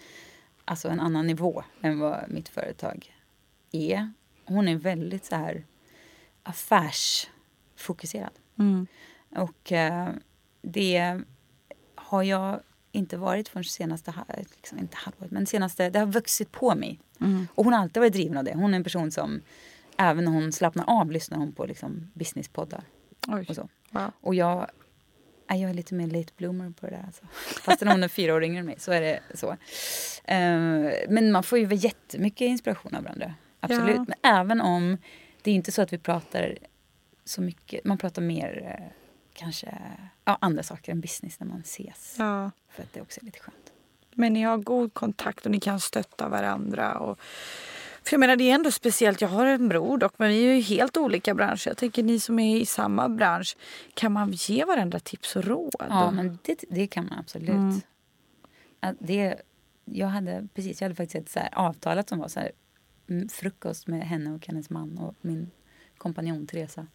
[0.65, 3.13] alltså en annan nivå än vad mitt företag
[3.71, 4.13] är.
[4.45, 5.65] Hon är väldigt så här
[6.43, 8.31] affärsfokuserad.
[9.35, 10.09] Och eh,
[10.61, 11.21] det
[11.95, 12.59] har jag
[12.91, 14.13] inte varit förrän senaste,
[14.55, 16.99] liksom, inte halvåret, men senaste, det har vuxit på mig.
[17.55, 18.53] Och hon har alltid varit driven av det.
[18.53, 19.41] Hon är en person som,
[19.97, 22.83] även när hon slappnar av, lyssnar hon på liksom, businesspoddar
[23.27, 23.45] Oj.
[23.49, 23.69] och så.
[23.89, 24.11] Wow.
[24.21, 24.67] Och jag,
[25.47, 27.03] jag är lite mer late bloomer på det där.
[27.05, 27.25] Alltså.
[27.61, 29.51] Fast hon är fyra år yngre än mig så är det så.
[30.23, 33.33] Eh, men man får ju jättemycket inspiration av varandra.
[33.59, 33.95] Absolut.
[33.95, 34.05] Ja.
[34.07, 34.97] Men även om
[35.41, 36.57] det är inte så att vi pratar
[37.25, 37.85] så mycket.
[37.85, 38.85] Man pratar mer eh,
[39.37, 39.81] kanske
[40.25, 42.15] ja, andra saker än business när man ses.
[42.19, 42.51] Ja.
[42.69, 43.71] För att det också är lite skönt.
[44.13, 46.99] Men ni har god kontakt och ni kan stötta varandra.
[46.99, 47.19] Och,
[48.03, 49.21] för jag menar, det är ändå speciellt.
[49.21, 51.67] Jag har en bror dock, men vi är ju helt olika branscher.
[51.67, 53.57] Jag tänker ni som är i samma bransch,
[53.93, 55.85] kan man ge varandra tips och råd?
[55.89, 57.49] Ja, men det, det kan man absolut.
[57.49, 57.81] Mm.
[58.99, 59.41] Det,
[59.85, 62.51] jag hade precis, jag hade faktiskt ett så här avtalat som var så här,
[63.09, 65.51] mm, frukost med henne och hennes man och min
[65.97, 66.87] kompanjon Teresa.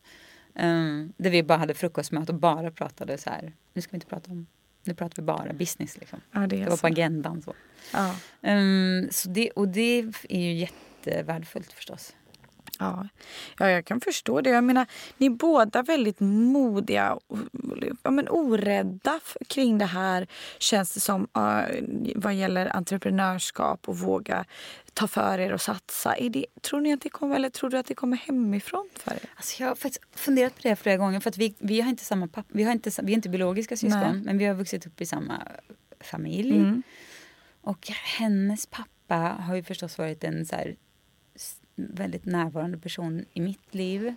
[0.54, 4.06] Um, där vi bara hade frukostmöte och bara pratade så här, nu ska vi inte
[4.06, 4.46] prata om,
[4.84, 6.20] nu pratar vi bara business liksom.
[6.32, 6.80] ja, det är Det var så.
[6.80, 7.54] på agendan så.
[7.92, 8.14] Ja.
[8.40, 12.14] Um, så det, och det är ju jättevärdefullt förstås.
[12.82, 13.08] Ja.
[13.58, 14.50] ja, jag kan förstå det.
[14.50, 14.86] Jag menar,
[15.18, 17.38] ni är båda väldigt modiga och
[18.02, 20.26] ja, men orädda kring det här,
[20.58, 21.28] känns det som,
[22.16, 24.44] vad gäller entreprenörskap och våga
[24.94, 26.14] ta för er och satsa.
[26.30, 29.30] Det, tror ni att det kommer, eller tror du att det kommer hemifrån för er?
[29.36, 31.20] Alltså jag har faktiskt funderat på det flera gånger.
[31.20, 33.76] För att vi, vi har inte samma pappa, vi, har inte, vi är inte biologiska
[33.76, 34.22] syskon Nej.
[34.24, 35.42] men vi har vuxit upp i samma
[36.00, 36.56] familj.
[36.56, 36.82] Mm.
[37.60, 40.76] Och hennes pappa har ju förstås varit en så här,
[41.90, 44.14] väldigt närvarande person i mitt liv.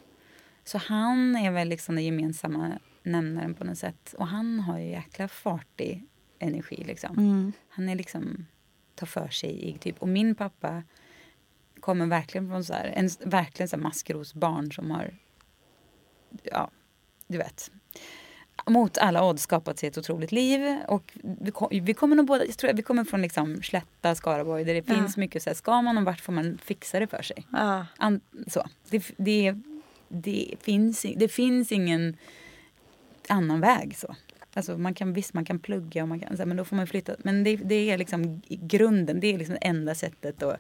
[0.64, 4.16] Så han är väl liksom den gemensamma nämnaren på något sätt.
[4.18, 6.06] Och han har ju jäkla fartig
[6.40, 7.18] energi liksom.
[7.18, 7.52] Mm.
[7.70, 8.46] Han är liksom,
[8.96, 10.02] tar för sig i typ.
[10.02, 10.84] Och min pappa
[11.80, 15.18] kommer verkligen från så här, en verkligen så maskrosbarn som har,
[16.44, 16.72] ja,
[17.28, 17.72] du vet,
[18.68, 20.78] mot alla odds skapat sig ett otroligt liv.
[20.88, 24.64] Och vi, kom, vi kommer nog båda, jag tror vi kommer från liksom Slätta, Skaraborg
[24.64, 24.96] där det Ja.
[24.96, 27.48] finns mycket så här, ska man och vart får man fixa det för sig.
[27.52, 27.86] Ja.
[27.98, 28.64] An, så.
[28.90, 29.56] Det, det,
[30.08, 32.18] det, finns, det finns ingen
[33.30, 33.98] annan väg.
[33.98, 34.16] så.
[34.54, 36.88] Alltså man kan, visst, man kan plugga, och man kan, här, men då får man
[36.88, 37.16] flytta.
[37.20, 40.60] Men det, det är liksom grunden, det är liksom det enda sättet att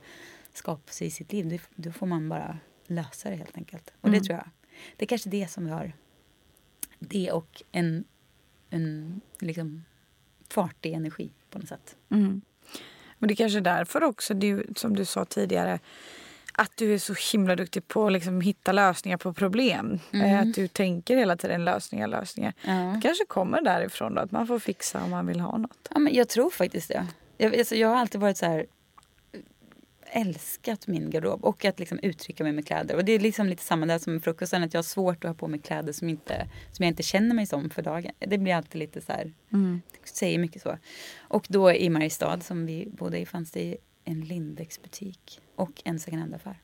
[0.53, 1.49] skapa sig sitt liv.
[1.49, 3.91] Det, då får man bara lösa det helt enkelt.
[4.01, 4.23] Och det Mm.
[4.25, 4.47] tror jag.
[4.97, 5.93] Det är kanske det som vi har.
[7.09, 8.03] Det och en,
[8.69, 9.83] en liksom
[10.49, 11.95] fartig energi på något sätt.
[12.11, 12.41] Mm.
[13.19, 15.79] Men det är kanske är därför också, du, som du sa tidigare,
[16.53, 19.99] att du är så himla duktig på att liksom hitta lösningar på problem.
[20.13, 22.53] Eh, Att du tänker hela tiden lösningar, lösningar.
[22.61, 22.71] Ja.
[22.71, 25.87] Det kanske kommer därifrån då, att man får fixa om man vill ha något.
[25.89, 27.07] Ja, men jag tror faktiskt det.
[27.37, 28.65] Jag, alltså, jag har alltid varit så här
[30.15, 32.95] älskat min garderob och att liksom uttrycka mig med kläder.
[32.95, 35.29] Och det är liksom lite samma där som med frukosten, att jag har svårt att
[35.29, 38.11] ha på mig kläder som, inte, som jag inte känner mig som för dagen.
[38.19, 39.33] Det blir alltid lite så här,
[40.03, 40.77] säger mycket så.
[41.17, 46.21] Och då i Mariestad som vi bodde i fanns det en Lindex-butik och en second
[46.21, 46.59] hand-affär.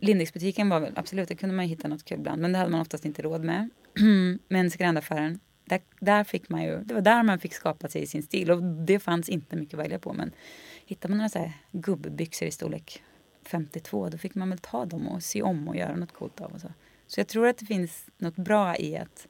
[0.00, 2.80] Lindex-butiken var väl absolut, där kunde man hitta något kul ibland, men det hade man
[2.80, 3.70] oftast inte råd med.
[4.48, 8.06] men second hand-affären, där, där fick man ju, det var där man fick skapa sig
[8.06, 10.12] sin stil och det fanns inte mycket att välja på.
[10.12, 10.32] Men
[10.88, 13.02] hittar man några så här gubbbyxor i storlek
[13.42, 16.52] 52 då fick man väl ta dem och sy om och göra något coolt av.
[16.52, 16.72] Och så.
[17.06, 19.26] så jag tror att det finns något bra i att,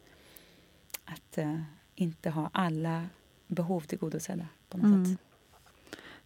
[1.05, 1.61] att eh,
[1.95, 3.07] inte ha alla
[3.47, 5.07] behov tillgodosedda på något Mm.
[5.07, 5.19] sätt.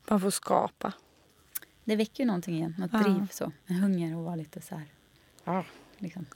[0.08, 0.92] Man får skapa.
[1.84, 2.98] Det väcker ju någonting igen, något Ja.
[2.98, 3.52] driv så.
[3.66, 4.86] En hunger och vara lite så här.
[5.44, 5.64] Ja.
[5.98, 6.26] Liksom.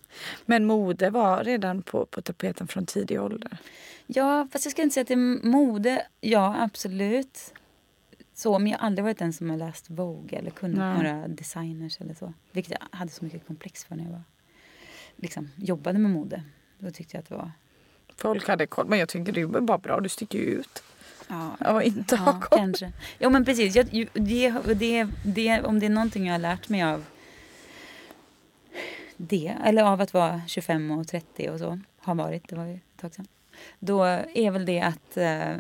[0.47, 3.59] Men mode var redan på, på tapeten från tidig ålder.
[4.07, 6.07] Ja, fast jag ska inte säga att det är mode.
[6.21, 7.55] Ja, absolut.
[8.37, 11.13] Så, men jag har aldrig varit den som har läst Vogue eller kunnat Nej.
[11.13, 12.33] några designers eller så.
[12.53, 14.23] Vilket jag hade så mycket komplex för när jag var,
[15.17, 16.43] liksom, jobbade med mode.
[16.79, 17.51] Då tyckte jag att det var...
[18.17, 20.83] Folk hade koll, men jag tycker det är bara bra, du sticker ju ut.
[21.29, 22.59] Ja, Ja, inte ha ja koll.
[22.59, 22.93] kanske.
[23.19, 23.77] Jo, men precis.
[23.77, 27.05] Jag, det, det, det, om det är någonting jag har lärt mig av
[29.17, 32.75] det, eller av att vara 25 och 30 och så, har varit, det var ju
[32.75, 33.27] ett tag sedan.
[33.79, 35.55] Då är väl det att, eh,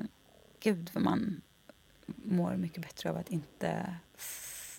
[0.60, 1.40] gud vad man
[2.06, 3.96] mår mycket bättre av att inte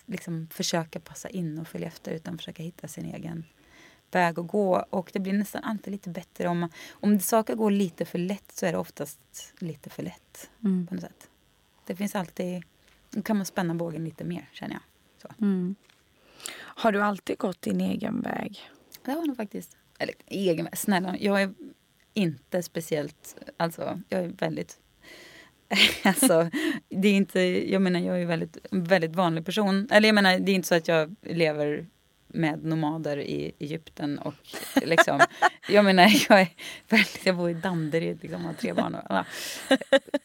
[0.06, 3.44] liksom försöka passa in och följa efter utan försöka hitta sin egen
[4.10, 4.84] väg att gå.
[4.90, 8.66] Och det blir nästan alltid lite bättre om, om saker går lite för lätt så
[8.66, 10.86] är det oftast lite för lätt Mm.
[10.86, 11.28] på något sätt.
[11.86, 12.62] Det finns alltid,
[13.10, 14.74] då kan man spänna bågen lite mer känner
[15.22, 15.32] jag.
[15.40, 15.74] Mm.
[16.54, 18.70] Har du alltid gått din egen väg?
[19.04, 19.76] Det har nog faktiskt.
[19.98, 21.16] Eller egen väg, snälla.
[21.18, 21.54] Jag är
[22.14, 24.78] inte speciellt, alltså jag är väldigt
[26.04, 26.50] Alltså,
[26.88, 29.88] det är inte, jag menar jag är väldigt, en väldigt vanlig person.
[29.90, 31.86] Eller jag menar det är inte så att jag lever
[32.26, 34.34] med nomader i Egypten och
[34.82, 35.20] liksom,
[35.68, 36.48] jag menar jag är
[36.88, 39.24] väldigt, jag bor i Danderyd liksom, har tre barn och ja,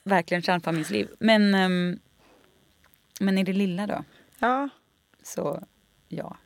[0.03, 1.07] verkligen kärnfamiljsliv.
[1.19, 1.99] Men, ehm,
[3.19, 4.03] men i det lilla då,
[4.39, 4.69] Ja.
[5.23, 5.63] så
[6.07, 6.37] ja,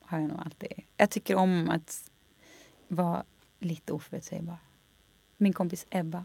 [0.00, 0.72] har jag nog alltid.
[0.96, 2.10] Jag tycker om att
[2.88, 3.24] vara
[3.58, 4.56] lite oförutsägbar.
[5.36, 6.24] Min kompis Ebba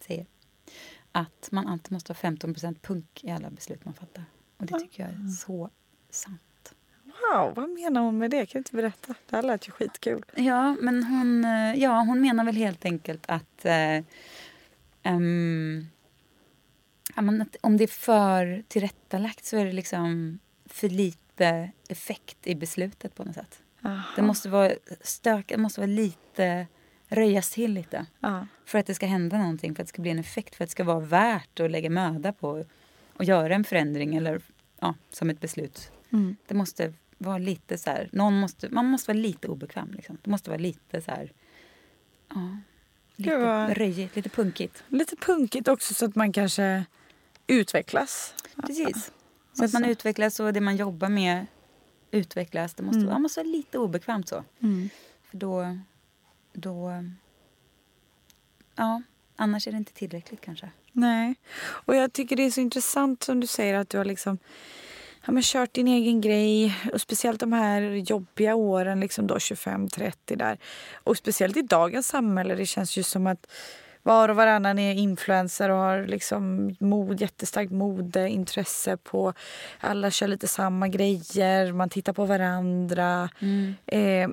[0.00, 0.26] säger
[1.12, 4.24] att man alltid måste ha 15% punk i alla beslut man fattar.
[4.56, 5.70] Och det tycker jag är så
[6.10, 6.74] sant.
[7.04, 8.46] Wow, vad menar hon med det?
[8.46, 9.14] Kan du inte berätta?
[9.30, 10.24] Det här lät ju skitkul.
[10.34, 14.04] Ja, men hon, eh, ja, hon menar väl helt enkelt att, eh,
[17.14, 22.54] men att om det är för tillrättalagt så är det liksom för lite effekt i
[22.54, 23.62] beslutet på något sätt.
[23.84, 24.02] Aha.
[24.16, 26.66] Det måste vara stök, det måste vara lite,
[27.12, 28.06] röjas till lite.
[28.20, 28.46] Ja.
[28.64, 30.70] För att det ska hända någonting, för att det ska bli en effekt, för att
[30.70, 32.64] det ska vara värt att lägga möda på
[33.16, 34.40] att göra en förändring eller
[34.80, 35.90] ja, som ett beslut.
[36.10, 36.36] Mm.
[36.46, 39.92] Det måste vara lite så här, någon måste, man måste vara lite obekväm.
[39.92, 40.18] Liksom.
[40.22, 41.32] Det måste vara lite så här,
[42.28, 42.56] ja,
[43.16, 44.84] lite vad- röjigt, lite punkigt.
[44.88, 46.84] Lite punkigt också så att man kanske
[47.46, 48.34] utvecklas.
[48.66, 49.12] Precis.
[49.52, 51.46] Så att man utvecklas och det man jobbar med
[52.10, 52.74] utvecklas.
[52.74, 53.06] Det måste, Mm.
[53.06, 54.44] vara- man måste vara lite obekvämt så.
[54.62, 54.88] Mm.
[55.22, 55.78] För då,
[56.52, 57.04] då...
[58.76, 59.02] Ja,
[59.36, 60.70] annars är det inte tillräckligt kanske.
[60.92, 61.34] Nej.
[61.60, 64.38] Och jag tycker det är så intressant som du säger att du har liksom
[65.26, 66.76] ja, men kört din egen grej.
[66.92, 70.58] Och speciellt de här jobbiga åren, liksom då 25-30 där.
[70.94, 72.54] Och speciellt i dagens samhälle.
[72.54, 73.46] Det känns ju som att
[74.02, 79.32] var och varannan är influencer och har liksom mod, jättestarkt modeintresse på...
[79.80, 83.28] Alla kör lite samma grejer, man tittar på varandra.
[83.86, 84.28] Eh,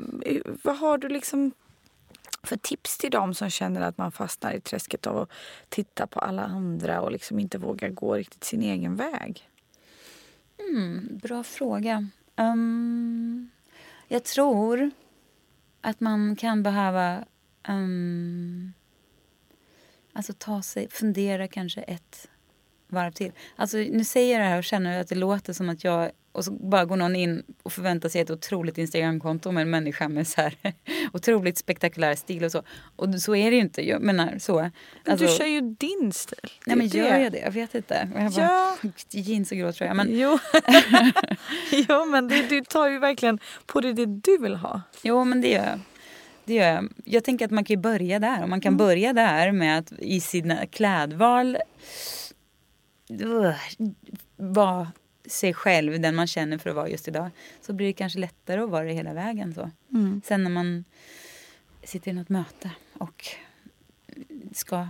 [0.63, 1.51] vad har du liksom
[2.43, 5.31] för tips till dem som känner att man fastnar i träsket av att
[5.69, 9.49] titta på alla andra och liksom inte vågar gå riktigt sin egen väg?
[10.69, 12.07] Mm, bra fråga.
[12.35, 13.49] Um,
[14.07, 14.91] jag tror
[15.81, 17.25] att man kan behöva
[17.67, 18.73] um,
[20.13, 22.27] alltså ta sig, fundera kanske ett
[22.89, 23.31] varv till.
[23.55, 26.45] Alltså, nu säger jag det här och känner att det låter som att jag och
[26.45, 30.27] så bara går någon in och förväntar sig ett otroligt Instagramkonto med en människa med
[30.27, 30.55] så här
[31.13, 32.63] otroligt spektakulär stil och så.
[32.95, 33.87] Och så är det ju inte.
[33.87, 34.55] Jag menar så.
[34.61, 34.71] Men
[35.05, 36.51] Alltså, du kör ju din stil.
[36.65, 37.39] Nej men gör jag det?
[37.39, 38.09] Jag vet inte.
[38.15, 38.77] Jag bara, Ja.
[39.09, 39.93] Jeans och grå tröja.
[39.93, 40.39] Men, Jo,
[41.71, 44.81] jo men det, du tar ju verkligen på dig det du vill ha.
[45.01, 45.79] Jo, men det gör jag.
[46.45, 46.89] Det gör jag.
[47.05, 48.43] Jag tänker att man kan ju börja där.
[48.43, 51.57] Och man kan börja där med att i sina klädval
[53.11, 53.53] uh,
[54.37, 54.91] vara
[55.25, 57.29] sig själv, den man känner för att vara just idag.
[57.61, 59.53] Så blir det kanske lättare att vara det hela vägen.
[59.53, 59.71] så.
[60.25, 60.85] Sen när man
[61.83, 63.25] sitter i något möte och
[64.51, 64.87] ska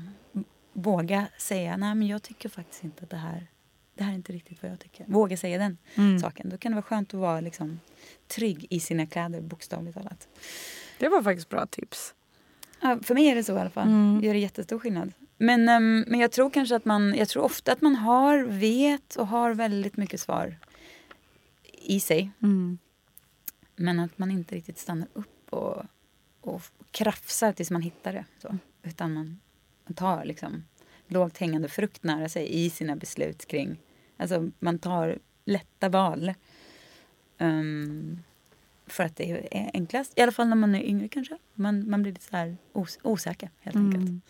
[0.74, 3.48] våga säga nej men jag tycker faktiskt inte att det här,
[3.96, 5.06] det här är inte riktigt vad jag tycker.
[5.08, 5.78] Våga säga den
[6.20, 6.50] saken.
[6.50, 7.80] Då kan det vara skönt att vara liksom,
[8.28, 10.28] trygg i sina kläder, bokstavligt talat.
[11.00, 12.14] Det var faktiskt bra tips.
[12.82, 13.88] Ja, för mig är det så i alla fall.
[13.88, 14.22] Mm.
[14.22, 15.14] Det gör det jättestor skillnad.
[15.42, 19.16] Men, ehm, men jag tror kanske att man, jag tror ofta att man har, vet
[19.16, 20.58] och har väldigt mycket svar
[21.74, 22.32] i sig.
[23.76, 25.84] Men att man inte riktigt stannar upp och,
[26.42, 28.26] och krafsar tills man hittar det.
[28.42, 28.58] Så.
[28.84, 29.40] Utan man,
[29.86, 30.64] man tar liksom
[31.08, 33.78] lågt hängande frukt nära sig i sina beslut kring...
[34.18, 36.34] Alltså man tar lätta val.
[37.38, 38.20] Ehm,
[38.92, 40.14] för att det är enklast.
[40.16, 41.38] I alla fall när man är yngre kanske.
[41.54, 44.24] Man, man blir lite så här os- osäker helt enkelt.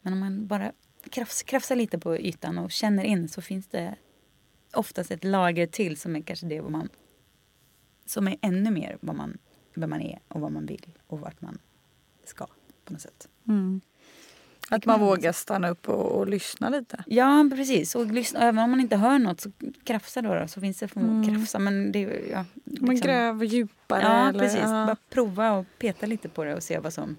[0.00, 0.72] Men om man bara
[1.10, 3.94] krafs, krafsar lite på ytan och känner in så finns det
[4.74, 6.88] oftast ett lager till som är kanske det vad man
[8.06, 9.38] som är ännu mer vad man,
[9.74, 11.58] vad man är och vad man vill och vart man
[12.24, 12.46] ska
[12.84, 13.28] på något sätt.
[14.70, 17.04] Att man vågar stanna upp och, och lyssna lite.
[17.06, 17.94] Ja, precis.
[17.94, 19.50] Och lyssna, även om man inte hör något så
[19.84, 21.58] krafsa då, då så finns det för att krafsa.
[21.58, 22.00] Men det,
[22.30, 24.02] ja, Man liksom- gräver djupare.
[24.02, 24.60] Ja, eller, precis.
[24.62, 24.86] ja.
[24.86, 27.16] Bara prova och peta lite på det och se vad som...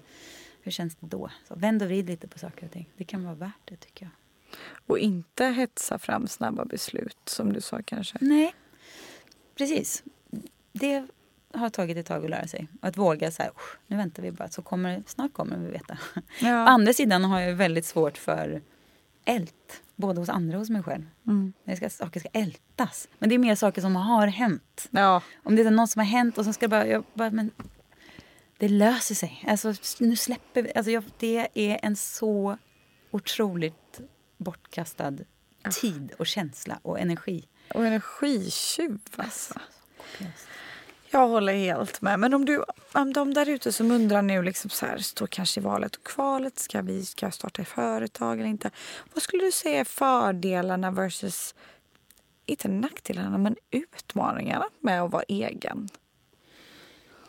[0.62, 1.30] Hur känns det då?
[1.48, 2.88] Så vänd och vrid lite på saker och ting.
[2.96, 4.12] Det kan vara värt det tycker jag.
[4.86, 8.18] Och inte hetsa fram snabba beslut som du sa kanske.
[8.20, 8.54] Nej,
[9.58, 10.02] precis.
[10.72, 11.06] Det
[11.54, 12.68] har tagit ett tag att lära sig.
[12.82, 15.98] Att våga så här, "Usch, nu väntar vi bara så kommer, snart kommer vi veta.
[16.16, 16.56] Å Ja.
[16.68, 18.62] andra sidan har jag väldigt svårt för
[19.24, 19.82] ält.
[19.96, 21.04] Både hos andra och hos mig själv.
[21.26, 21.52] Mm.
[21.64, 23.08] Det ska, saker ska ältas.
[23.18, 24.88] Men det är mer saker som har hänt.
[24.90, 25.22] Ja.
[25.42, 27.50] Om det är något som har hänt och så ska det bara, jag bara men
[28.58, 29.44] det löser sig.
[29.48, 30.72] Alltså nu släpper vi.
[30.74, 32.58] Alltså jag, det är en så
[33.10, 34.00] otroligt
[34.36, 35.12] bortkastad
[35.80, 37.48] tid och känsla och energi.
[37.74, 39.54] Och energitjuv alltså.
[41.10, 42.20] Jag håller helt med.
[42.20, 45.60] Men om, du, om de där ute som undrar nu, liksom så här, står kanske
[45.60, 48.70] i valet och kvalet, ska vi ska jag starta ett företag eller inte?
[49.14, 51.54] Vad skulle du säga är fördelarna versus,
[52.46, 55.88] inte nackdelarna, men utmaningarna med att vara egen?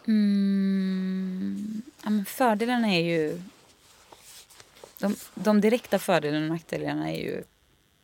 [0.07, 3.41] Mm, ja, men fördelarna är ju...
[4.99, 7.43] De, de direkta fördelarna och nackdelarna är ju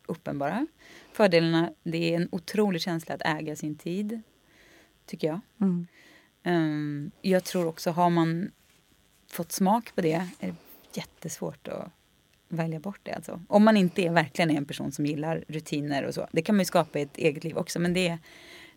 [0.06, 0.66] uppenbara.
[1.12, 4.22] Fördelarna, det är en otrolig känsla att äga sin tid,
[5.06, 5.40] tycker jag.
[5.60, 5.86] Mm.
[6.44, 8.50] Um, jag tror också, har man
[9.30, 10.54] fått smak på det är det
[10.92, 11.90] jättesvårt att
[12.48, 13.12] välja bort det.
[13.12, 13.40] Alltså.
[13.48, 16.26] Om man inte är verkligen är en person som gillar rutiner och så.
[16.32, 18.18] Det kan man ju skapa i ett eget liv också, men det,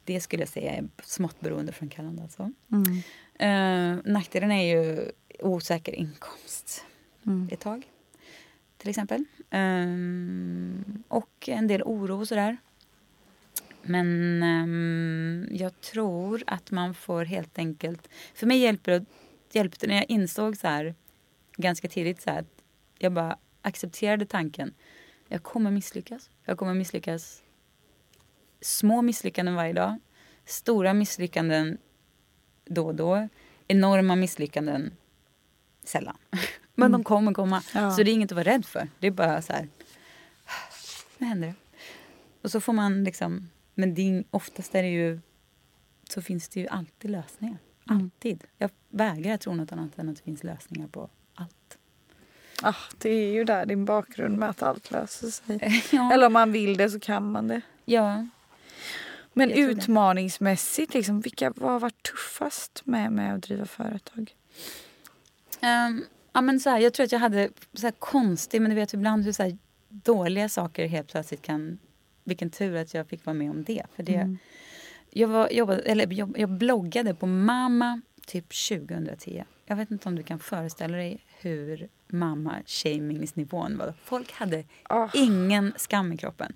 [0.04, 2.24] det skulle jag säga är smått beroendeframkallande.
[2.24, 2.52] Alltså.
[2.72, 3.02] Mm.
[3.42, 6.86] Uh, nackdelen är ju osäker inkomst
[7.26, 7.50] Mm.
[7.52, 7.92] ett tag,
[8.78, 9.26] till exempel.
[9.52, 12.58] Um, och en del oro och sådär.
[13.82, 18.10] Men um, jag tror att man får helt enkelt...
[18.34, 19.06] För mig hjälper det,
[19.52, 20.96] hjälpte när jag insåg så här
[21.58, 22.64] ganska tidigt så här, att
[22.98, 24.74] jag bara accepterade tanken.
[25.28, 26.30] Jag kommer misslyckas.
[26.46, 27.44] Jag kommer misslyckas.
[28.62, 30.00] Små misslyckanden varje dag.
[30.46, 31.78] Stora misslyckanden
[32.66, 33.28] då och då.
[33.68, 34.92] Enorma misslyckanden
[35.84, 36.18] sällan.
[36.76, 36.92] Men Mm.
[37.02, 37.64] de kommer komma.
[37.74, 37.92] Ja.
[37.92, 38.88] Så det är inget att vara rädd för.
[39.00, 39.68] Det är bara så här...
[41.18, 41.54] Nu händer det.
[42.42, 43.50] Och så får man liksom...
[43.80, 45.20] Men är, oftast är det ju...
[46.10, 47.58] Så finns det ju alltid lösningar.
[47.90, 48.04] Mm.
[48.04, 48.44] Alltid.
[48.58, 51.78] Jag vägrar tro något annat än att det finns lösningar på allt.
[52.62, 55.84] Ah, det är ju där din bakgrund med att allt löser sig.
[55.92, 56.14] ja.
[56.14, 57.62] Eller om man vill det så kan man det.
[57.86, 58.28] ja.
[59.34, 64.36] Men utmaningsmässigt, liksom, vilka, vad har varit tuffast med, med att driva företag?
[65.62, 68.76] Ehm, ja, men så här, jag tror att jag hade så här konstig, men du
[68.76, 69.58] vet ibland hur så här
[69.90, 71.80] dåliga saker helt plötsligt kan...
[72.30, 73.84] Vilken tur att jag fick vara med om det.
[73.96, 74.38] För det Mm.
[75.10, 79.44] jag, var, jobbade, eller jag, jag bloggade på Mamma typ 2010.
[79.66, 83.94] Jag vet inte om du kan föreställa dig hur mamma-shamingsnivån var.
[84.04, 85.10] Folk hade Ah.
[85.14, 86.54] ingen skam i kroppen.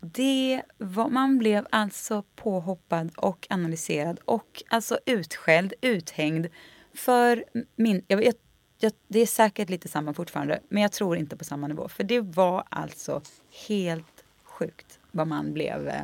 [0.00, 6.46] Det var, man blev alltså påhoppad och analyserad och alltså utskälld, uthängd
[6.94, 7.44] för
[7.76, 8.02] min...
[8.08, 8.34] Jag, jag,
[8.78, 11.88] jag, det är säkert lite samma fortfarande, men jag tror inte på samma nivå.
[11.88, 13.22] För det var alltså
[13.68, 15.88] helt sjukt vad man blev...
[15.88, 16.02] Eh,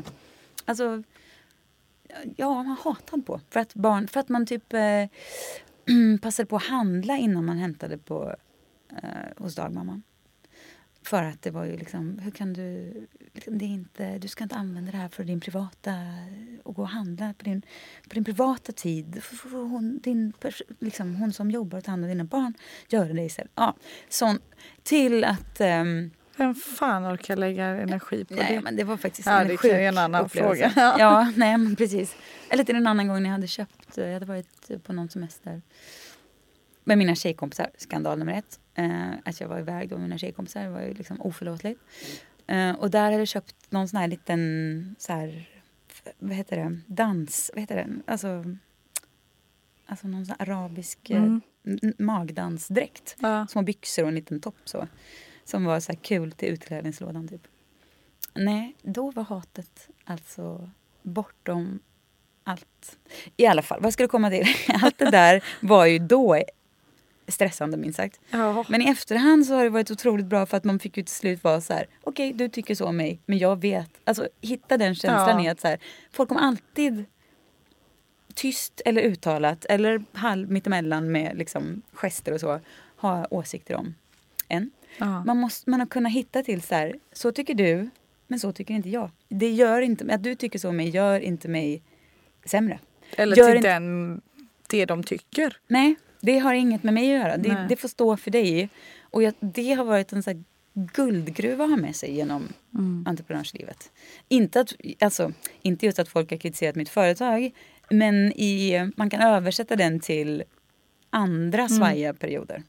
[0.64, 1.03] alltså,
[2.37, 3.40] ja, man hatad på.
[3.51, 5.07] För att, barn, för att man typ eh,
[6.23, 8.37] passade på att handla innan man hämtade på,
[9.03, 10.03] eh, hos dagmamman.
[11.03, 12.92] För att det var ju liksom, hur kan du...
[13.33, 15.95] Liksom, det är inte, du ska inte använda det här för din privata...
[16.62, 17.62] Och gå och handla på din,
[18.09, 19.23] på din privata tid.
[19.53, 22.55] Hon, din, pers- liksom, hon som jobbar och tar hand om dina barn,
[22.88, 23.53] gör det istället.
[23.55, 23.75] Ja,
[24.09, 24.38] sån,
[24.83, 25.61] till att...
[25.61, 25.85] Eh,
[26.37, 28.61] vem fan orkar lägga energi på Nej, det?
[28.61, 30.70] men det var faktiskt Ja, en det sjuk ju en annan upplevelse.
[30.70, 30.96] fråga.
[30.99, 32.16] ja, nej men precis.
[32.51, 35.62] Eller till en annan gång när jag hade köpt, jag hade varit på någon semester
[36.85, 37.70] med mina tjejkompisar.
[37.79, 38.61] Skandal nummer ett.
[38.75, 41.81] Eh, att jag var iväg då med mina tjejkompisar det var ju liksom oförlåtligt.
[42.46, 45.49] Eh, och där hade jag köpt någon sån här liten, så här,
[46.18, 48.44] vad heter det, dans, vad heter det, alltså,
[49.87, 51.94] alltså någon sån arabisk eh, Mm.
[51.99, 53.46] magdansdräkt Ja.
[53.46, 54.88] små byxor och en liten topp så.
[55.47, 57.47] Som var så här kul till utklädningslådan typ.
[58.35, 60.71] Nej, då var hatet alltså
[61.03, 61.79] bortom
[62.45, 62.99] allt.
[63.37, 64.47] I alla fall, vad ska jag komma till?
[64.83, 66.43] Allt det där var ju då
[67.29, 68.21] stressande minst sagt.
[68.31, 68.65] Ja.
[68.69, 71.15] Men i efterhand så har det varit otroligt bra för att man fick ju till
[71.15, 73.91] slut vara så här, okej du tycker så om mig, men jag vet.
[74.05, 75.45] Alltså hitta den känslan Ja.
[75.45, 75.79] i att så här,
[76.13, 77.05] folk kommer alltid
[78.35, 82.61] tyst eller uttalat eller halv mittemellan med liksom gester och så
[82.97, 83.95] ha åsikter om
[84.49, 84.71] en.
[84.99, 85.25] Ja.
[85.25, 87.90] Man, måste, man har kunnat hitta till så här, så tycker du,
[88.27, 89.11] men så tycker inte jag.
[89.29, 91.83] Det gör inte, att du tycker så om mig gör inte mig
[92.44, 92.79] sämre.
[93.17, 94.21] Eller gör till inte- den,
[94.69, 95.56] det de tycker.
[95.69, 97.37] Nej, det har inget med mig att göra.
[97.37, 98.69] Det, det får stå för dig.
[99.00, 100.44] Och jag, det har varit en så här
[100.75, 102.48] guldgruva att ha med sig genom
[103.06, 103.90] entreprenörslivet.
[104.29, 105.33] Inte, att, alltså,
[105.63, 107.50] inte just att folk har kritiserat mitt företag,
[107.90, 110.42] men i, man kan översätta den till
[111.11, 112.63] andra svajiga perioder.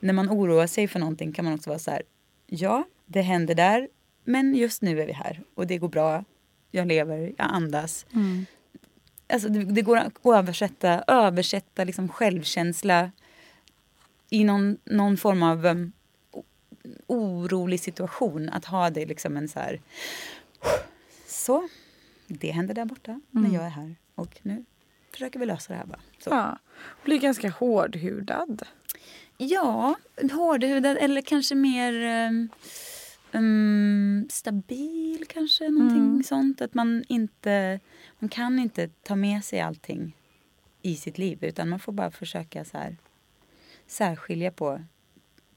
[0.00, 2.02] När man oroar sig för någonting kan man också vara så här,
[2.46, 3.88] ja, det händer där,
[4.24, 6.24] men just nu är vi här och det går bra.
[6.70, 8.06] Jag lever, jag andas.
[9.26, 13.10] Alltså det, det går att översätta, översätta liksom självkänsla
[14.30, 15.92] i någon, någon form av um,
[17.06, 19.80] orolig situation att ha det liksom en så här...
[21.26, 21.68] Så,
[22.26, 24.64] det händer där borta, men jag är här och nu
[25.10, 26.00] försöker vi lösa det här bara.
[26.18, 26.30] Så.
[26.30, 26.58] Ja.
[27.04, 28.62] Blir ganska hårdhudad.
[29.40, 29.94] Ja,
[30.32, 31.92] hårdhudad eller kanske mer
[32.28, 32.48] um,
[33.32, 35.68] um, stabil kanske.
[35.68, 36.60] Någonting sånt.
[36.60, 37.80] Att man inte...
[38.18, 40.16] Man kan inte ta med sig allting
[40.82, 42.96] i sitt liv utan man får bara försöka så här,
[43.86, 44.80] särskilja på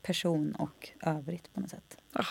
[0.02, 1.98] person och övrigt på något sätt.
[2.14, 2.26] Ah,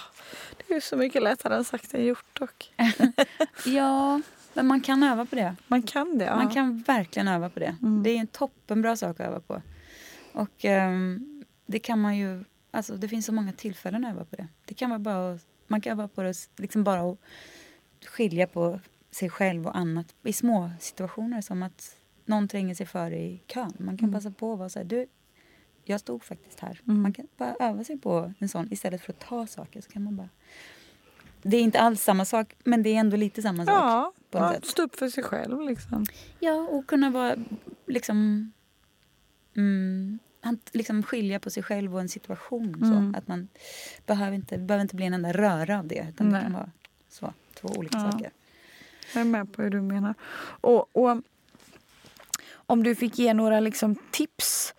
[0.67, 2.73] det är så mycket lättare än sagt än gjort dock.
[3.65, 4.21] Ja,
[4.55, 5.57] men man kan öva på det.
[5.67, 6.25] Man kan det.
[6.25, 6.37] Ja.
[6.37, 7.77] Man kan verkligen öva på det.
[7.83, 8.03] Mm.
[8.03, 9.63] Det är en toppenbra sak att öva på.
[10.33, 11.40] Och ehm,
[11.71, 12.45] det kan man ju...
[12.71, 14.49] Alltså det finns så många tillfällen att öva på det.
[14.65, 17.19] Det kan vara bara man kan öva på det liksom bara att
[18.07, 23.19] skilja på sig själv och annat i små situationer som att någon tränger sig före
[23.19, 23.73] i kön.
[23.79, 24.13] Man kan Mm.
[24.15, 25.07] passa på att vara så här, du,
[25.85, 26.81] jag stod faktiskt här.
[26.89, 27.03] Mm.
[27.03, 29.81] Man kan bara öva sig på en sån istället för att ta saker.
[29.81, 30.29] Så kan man bara...
[31.43, 33.75] Det är inte alls samma sak, men det är ändå lite samma sak.
[33.75, 36.05] Ja, på något ja, stå upp för sig själv liksom.
[36.41, 37.37] Ja, och kunna vara
[37.87, 38.53] liksom...
[39.57, 42.75] Mm, han- liksom skilja på sig själv och en situation.
[42.75, 43.13] Mm.
[43.13, 43.19] Så.
[43.19, 43.49] Att man
[44.07, 46.07] behöver inte, behöver inte bli en enda röra av det.
[46.09, 46.39] Utan Nej.
[46.39, 46.71] det kan vara
[47.09, 48.11] så, två olika Ja.
[48.13, 48.31] saker.
[49.15, 50.15] Jag är med på hur du menar.
[50.61, 51.23] Och, och
[52.53, 54.75] om du fick ge några liksom, tips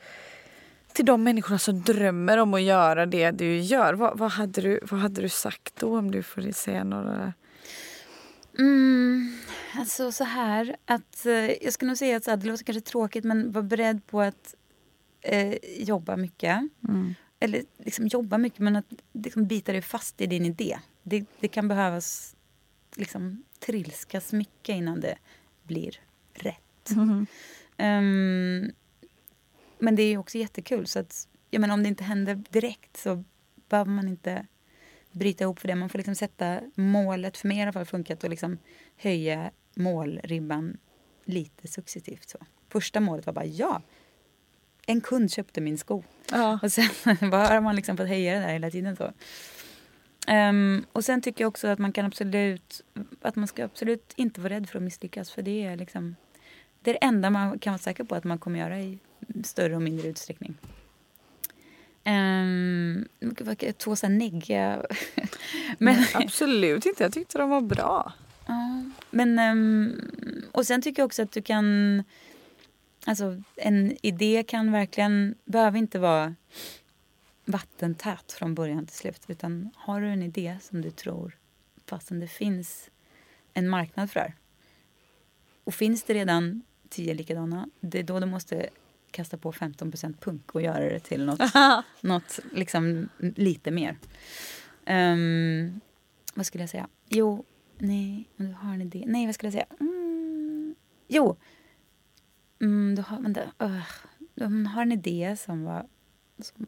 [0.93, 3.93] till de människorna som drömmer om att göra det du gör.
[3.93, 7.33] Vad, vad, hade, du, vad hade du sagt då om du får säga några?
[8.59, 9.37] Mm,
[9.77, 11.33] alltså så här att eh,
[11.63, 14.21] jag skulle nog säga att så här, det låter kanske tråkigt men var beredd på
[14.21, 14.55] att
[15.21, 16.61] eh, jobba mycket.
[16.89, 17.13] Mm.
[17.39, 20.79] Eller liksom jobba mycket men att liksom bita dig fast i din idé.
[21.03, 22.35] Det, det kan behövas
[22.95, 25.17] liksom trilskas mycket innan det
[25.63, 25.99] blir
[26.33, 26.89] rätt.
[26.89, 27.27] Mhm.
[27.77, 28.71] Ehm,
[29.79, 30.87] men det är också jättekul.
[30.87, 33.23] Så att, jag menar, om det inte händer direkt så
[33.69, 34.47] behöver man inte
[35.11, 35.75] bryta ihop för det.
[35.75, 38.57] Man får liksom sätta målet, för mig i alla fall funkat, att liksom
[38.95, 40.77] höja målribban
[41.25, 42.29] lite successivt.
[42.29, 42.37] Så.
[42.69, 43.81] Första målet var bara ja,
[44.91, 46.03] en kund köpte min sko.
[46.31, 46.59] Ja.
[46.63, 46.89] Och sen
[47.31, 48.95] bara har man liksom fått höja det där hela tiden.
[48.95, 49.13] så.
[50.27, 52.81] Ehm, och sen tycker jag också att man kan absolut,
[53.21, 55.31] att man ska absolut inte vara rädd för att misslyckas.
[55.31, 56.15] För det är liksom,
[56.81, 58.99] det är det enda man kan vara säker på att man kommer göra i
[59.43, 60.57] större och mindre utsträckning.
[62.05, 63.07] Um,
[63.77, 64.85] två så här neggiga...
[65.77, 67.03] men, Nej, absolut inte.
[67.03, 68.13] Jag tyckte de var bra.
[68.47, 69.39] Ja, men...
[69.39, 70.01] ehm,
[70.51, 72.03] och sen tycker jag också att du kan...
[73.05, 75.35] Alltså, en idé kan verkligen...
[75.45, 76.35] behöver inte vara
[77.45, 79.21] vattentät från början till slut.
[79.27, 81.37] Utan har du en idé som du tror
[81.85, 82.89] fastän det finns
[83.53, 84.35] en marknad för det här.
[85.63, 88.69] Och finns det redan tio likadana, det är då du måste
[89.11, 91.41] kasta på 15% punk och göra det till något,
[92.01, 93.97] något liksom lite mer.
[94.85, 95.81] Ehm,
[96.33, 96.87] vad skulle jag säga?
[97.09, 97.45] Jo,
[97.77, 99.03] nej, om du har en idé.
[99.07, 99.65] Nej, vad skulle jag säga?
[99.79, 100.75] Mm,
[101.07, 101.37] jo,
[102.61, 103.81] mm, du har, vänta, uh,
[104.35, 105.85] du har en idé som var...
[106.39, 106.67] Som,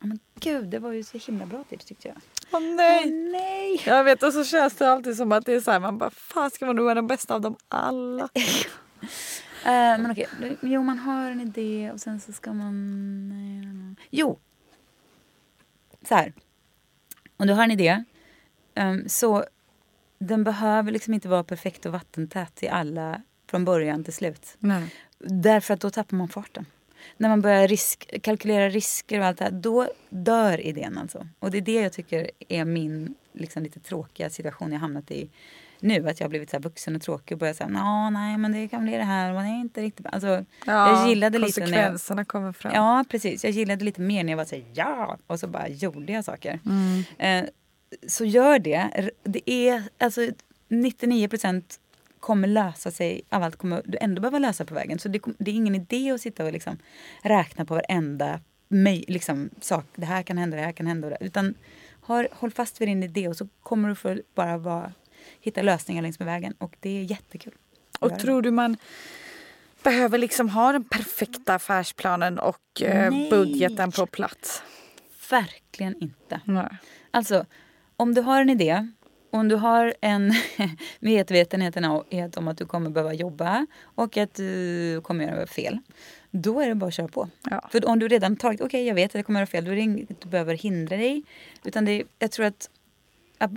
[0.00, 2.16] ja, men gud, det var ju så himla bra tips tyckte jag.
[2.52, 3.02] Åh nej!
[3.04, 3.82] Åh, nej!
[3.86, 6.10] Jag vet, och så känns det alltid som att det är så här, man bara,
[6.10, 8.28] fan ska man nog vara den bästa av dem alla?
[9.58, 10.26] Eh, men okej,
[10.62, 13.28] jo man har en idé och sen så ska man...
[13.28, 14.06] nej.
[14.10, 14.38] Jo!
[16.08, 16.32] Så här.
[17.36, 18.04] Om du har en idé
[18.74, 19.44] ehm, så
[20.18, 24.56] den behöver liksom inte vara perfekt och vattentät i alla från början till slut.
[24.58, 24.94] Nej.
[25.18, 26.66] Därför att då tappar man farten.
[27.16, 31.28] När man börjar risk, kalkylera risker och allt det här, då dör idén alltså.
[31.38, 35.30] Och det är det jag tycker är min liksom, lite tråkiga situation jag hamnat i
[35.80, 36.08] nu.
[36.08, 38.52] Att jag har blivit så här vuxen och tråkig och börjar säga "Nå, nej men
[38.52, 41.60] det kan bli det här och det är inte riktigt bra." alltså, Jag gillade lite
[41.60, 42.72] när jag- Konsekvenserna kommer fram.
[42.74, 45.68] Ja precis, jag gillade lite mer när jag var så här, ja och så bara
[45.68, 46.60] gjorde jag saker.
[46.66, 47.44] Mm.
[47.44, 47.50] Eh,
[48.08, 49.10] så gör det.
[49.22, 50.20] Det är alltså
[50.68, 51.80] 99 procent
[52.20, 54.98] kommer lösa sig av allt kommer du ändå behöva lösa på vägen.
[54.98, 56.78] Så det, det är ingen idé att sitta och liksom
[57.22, 59.84] räkna på varenda möj, liksom, sak.
[59.94, 61.16] Det här kan hända, det här kan hända.
[61.16, 61.54] Utan
[62.00, 64.92] har, håll fast vid din idé och så kommer du få bara vara,
[65.40, 66.54] hitta lösningar längs med vägen.
[66.58, 67.54] Och det är jättekul.
[68.00, 68.76] Och tror du man
[69.82, 73.30] behöver liksom ha den perfekta affärsplanen och eh, Nej.
[73.30, 74.62] budgeten på plats?
[75.30, 76.40] Verkligen inte.
[76.44, 76.76] Nej.
[77.10, 77.46] Alltså,
[77.96, 78.88] om du har en idé,
[79.30, 80.32] om du har en
[81.00, 81.76] medvetenhet
[82.36, 85.78] om att du kommer behöva jobba och att du kommer göra fel,
[86.30, 87.28] då är det bara att köra på.
[87.50, 87.68] Ja.
[87.72, 89.74] För om du redan tagit, okej jag vet att jag kommer göra fel, då är
[89.76, 91.22] det inget du behöver hindra dig.
[91.64, 92.70] Utan det, jag, tror att,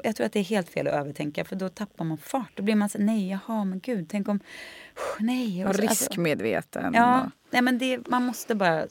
[0.03, 2.51] jag tror att det är helt fel att övertänka för då tappar man fart.
[2.55, 4.39] Då blir man så nej jaha men gud, tänk om,
[5.19, 5.65] nej.
[5.65, 6.93] Och så- alltså- riskmedveten.
[6.93, 8.85] Ja, och- nej men det, man måste bara,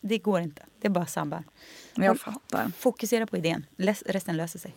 [0.00, 0.62] det går inte.
[0.80, 1.44] Det är bara sabbar.
[1.94, 2.72] Jag fattar.
[2.78, 3.66] Fokusera på idén.
[4.06, 4.74] Resten löser sig.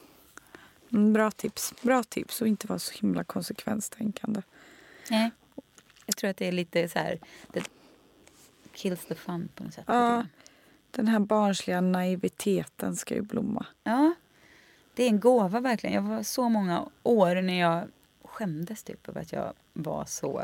[0.93, 1.73] Mm, Bra tips.
[1.81, 4.41] Bra tips och inte vara så himla konsekvenstänkande.
[5.09, 5.31] Nej.
[6.05, 7.19] Jag tror att det är lite så här...
[7.53, 7.63] Det
[8.73, 9.85] kills the fun på något sätt.
[9.87, 10.25] Ja,
[10.91, 13.65] den här barnsliga naiviteten ska ju blomma.
[13.83, 14.13] Ja,
[14.93, 15.95] det är en gåva verkligen.
[15.95, 17.87] Jag var så många år när jag
[18.23, 20.43] skämdes typ över att jag var så...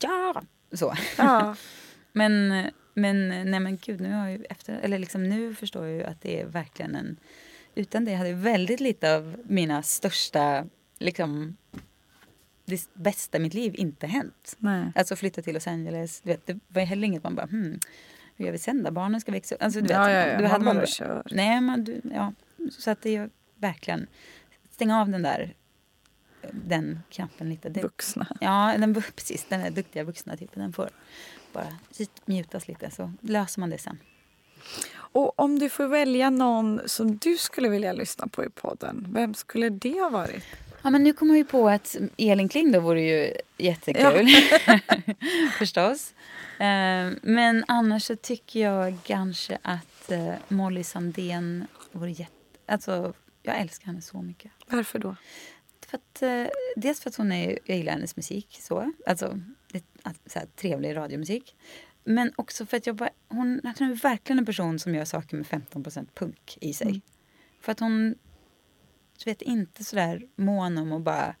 [0.00, 0.42] Ja!
[0.72, 0.94] Så.
[1.18, 1.56] Ja,
[2.12, 2.48] Men,
[2.94, 6.04] men nej men gud, nu har jag ju efter, eller liksom nu förstår jag ju
[6.04, 7.16] att det är verkligen en...
[7.74, 10.66] Utan det hade väldigt lite av mina största,
[10.98, 11.56] liksom,
[12.64, 14.56] det bästa i mitt liv inte hänt.
[14.58, 14.92] nej.
[14.94, 17.80] Alltså flytta till Los Angeles, du vet, det var heller inget man bara hmm,
[18.36, 18.90] hur gör vi sen då?
[18.90, 19.62] Barnen ska växa upp.
[19.62, 20.40] Alltså, du vet, Ja, ja, ja.
[20.40, 21.22] Man hade man bara kör.
[21.30, 22.32] Nej, men du, ja.
[22.70, 24.06] Så att det är verkligen,
[24.70, 25.54] stänga av den där,
[26.52, 27.68] den knappen lite.
[27.68, 28.26] Det, Vuxna.
[28.40, 29.46] Ja, den, precis.
[29.48, 30.62] Den där duktiga vuxna typen.
[30.62, 30.90] Den får
[31.52, 31.78] bara
[32.24, 33.98] mjutas lite så löser man det sen.
[35.12, 39.34] Och om du får välja någon som du skulle vilja lyssna på i podden, vem
[39.34, 40.44] skulle det ha varit?
[40.82, 44.28] Ja, men nu kommer vi på att Elin Kling då vore ju jättekul.
[45.58, 46.14] Förstås.
[46.58, 52.32] Eh, Men annars så tycker jag kanske att eh, Molly Sandén vore jätte...
[52.66, 54.52] Alltså, jag älskar henne så mycket.
[54.66, 55.16] Varför då?
[55.86, 56.46] För att, eh,
[56.76, 58.58] dels för att hon är, jag gillar hennes musik.
[58.60, 58.92] Så.
[59.06, 59.40] Alltså,
[59.72, 59.84] det,
[60.26, 61.54] så här, trevlig radiomusik.
[62.04, 65.36] Men också för att jag bara, hon, hon är verkligen en person som gör saker
[65.36, 67.02] med 15% punk i sig.
[67.60, 68.14] För att hon
[69.24, 71.34] du vet, inte sådär mån om att bara...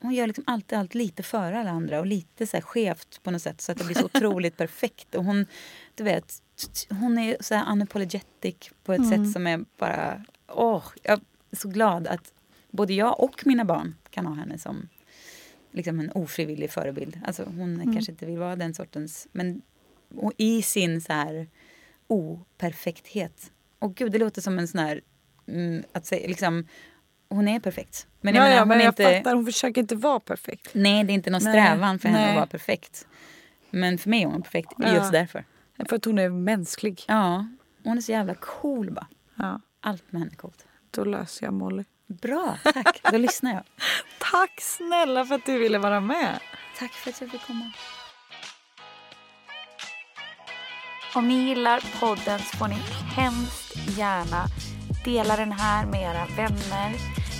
[0.00, 3.42] Hon gör liksom alltid allt lite före alla andra och lite så skevt på något
[3.42, 5.14] sätt så att det blir så otroligt perfekt.
[5.14, 5.46] Och hon,
[5.94, 6.42] du vet,
[6.90, 10.24] hon är så här unapologetic på ett sätt som är bara...
[10.48, 11.20] Åh, jag
[11.50, 12.32] är så glad att
[12.70, 14.88] både jag och mina barn kan ha henne som
[15.76, 17.20] liksom en ofrivillig förebild.
[17.24, 19.28] Alltså hon kanske inte vill vara den sortens...
[19.32, 19.62] Men
[20.16, 21.48] och i sin så här
[22.06, 23.52] operfekthet.
[23.78, 25.00] Och gud, det låter som en sån här...
[25.48, 26.66] Mm, att säga, liksom,
[27.28, 28.06] hon är perfekt.
[28.20, 30.70] Men jag ja, menar, ja, men jag inte, fattar, hon försöker inte vara perfekt.
[30.72, 32.30] Nej, det är inte någon Nej, strävan för henne nej.
[32.30, 33.06] att vara perfekt.
[33.70, 34.94] Men för mig är hon perfekt Ja.
[34.94, 35.44] just därför.
[35.88, 37.04] För att hon är mänsklig.
[37.08, 37.46] Ja,
[37.84, 39.06] hon är så jävla cool bara.
[39.34, 40.66] Ja, Allt med henne är coolt.
[40.90, 41.84] då löser jag Molly.
[42.08, 43.00] Bra, tack.
[43.12, 43.62] Då lyssnar jag.
[44.18, 46.40] Tack snälla för att du ville vara med.
[46.78, 47.72] Tack för att jag fick komma.
[51.14, 52.76] Om ni gillar podden så får ni
[53.14, 54.46] hemskt gärna
[55.04, 56.92] dela den här med era vänner.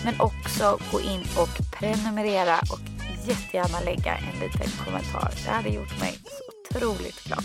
[0.04, 2.80] Men också gå in och prenumerera och
[3.28, 5.30] jättegärna lägga en liten kommentar.
[5.44, 7.44] Det hade gjort mig så otroligt glad.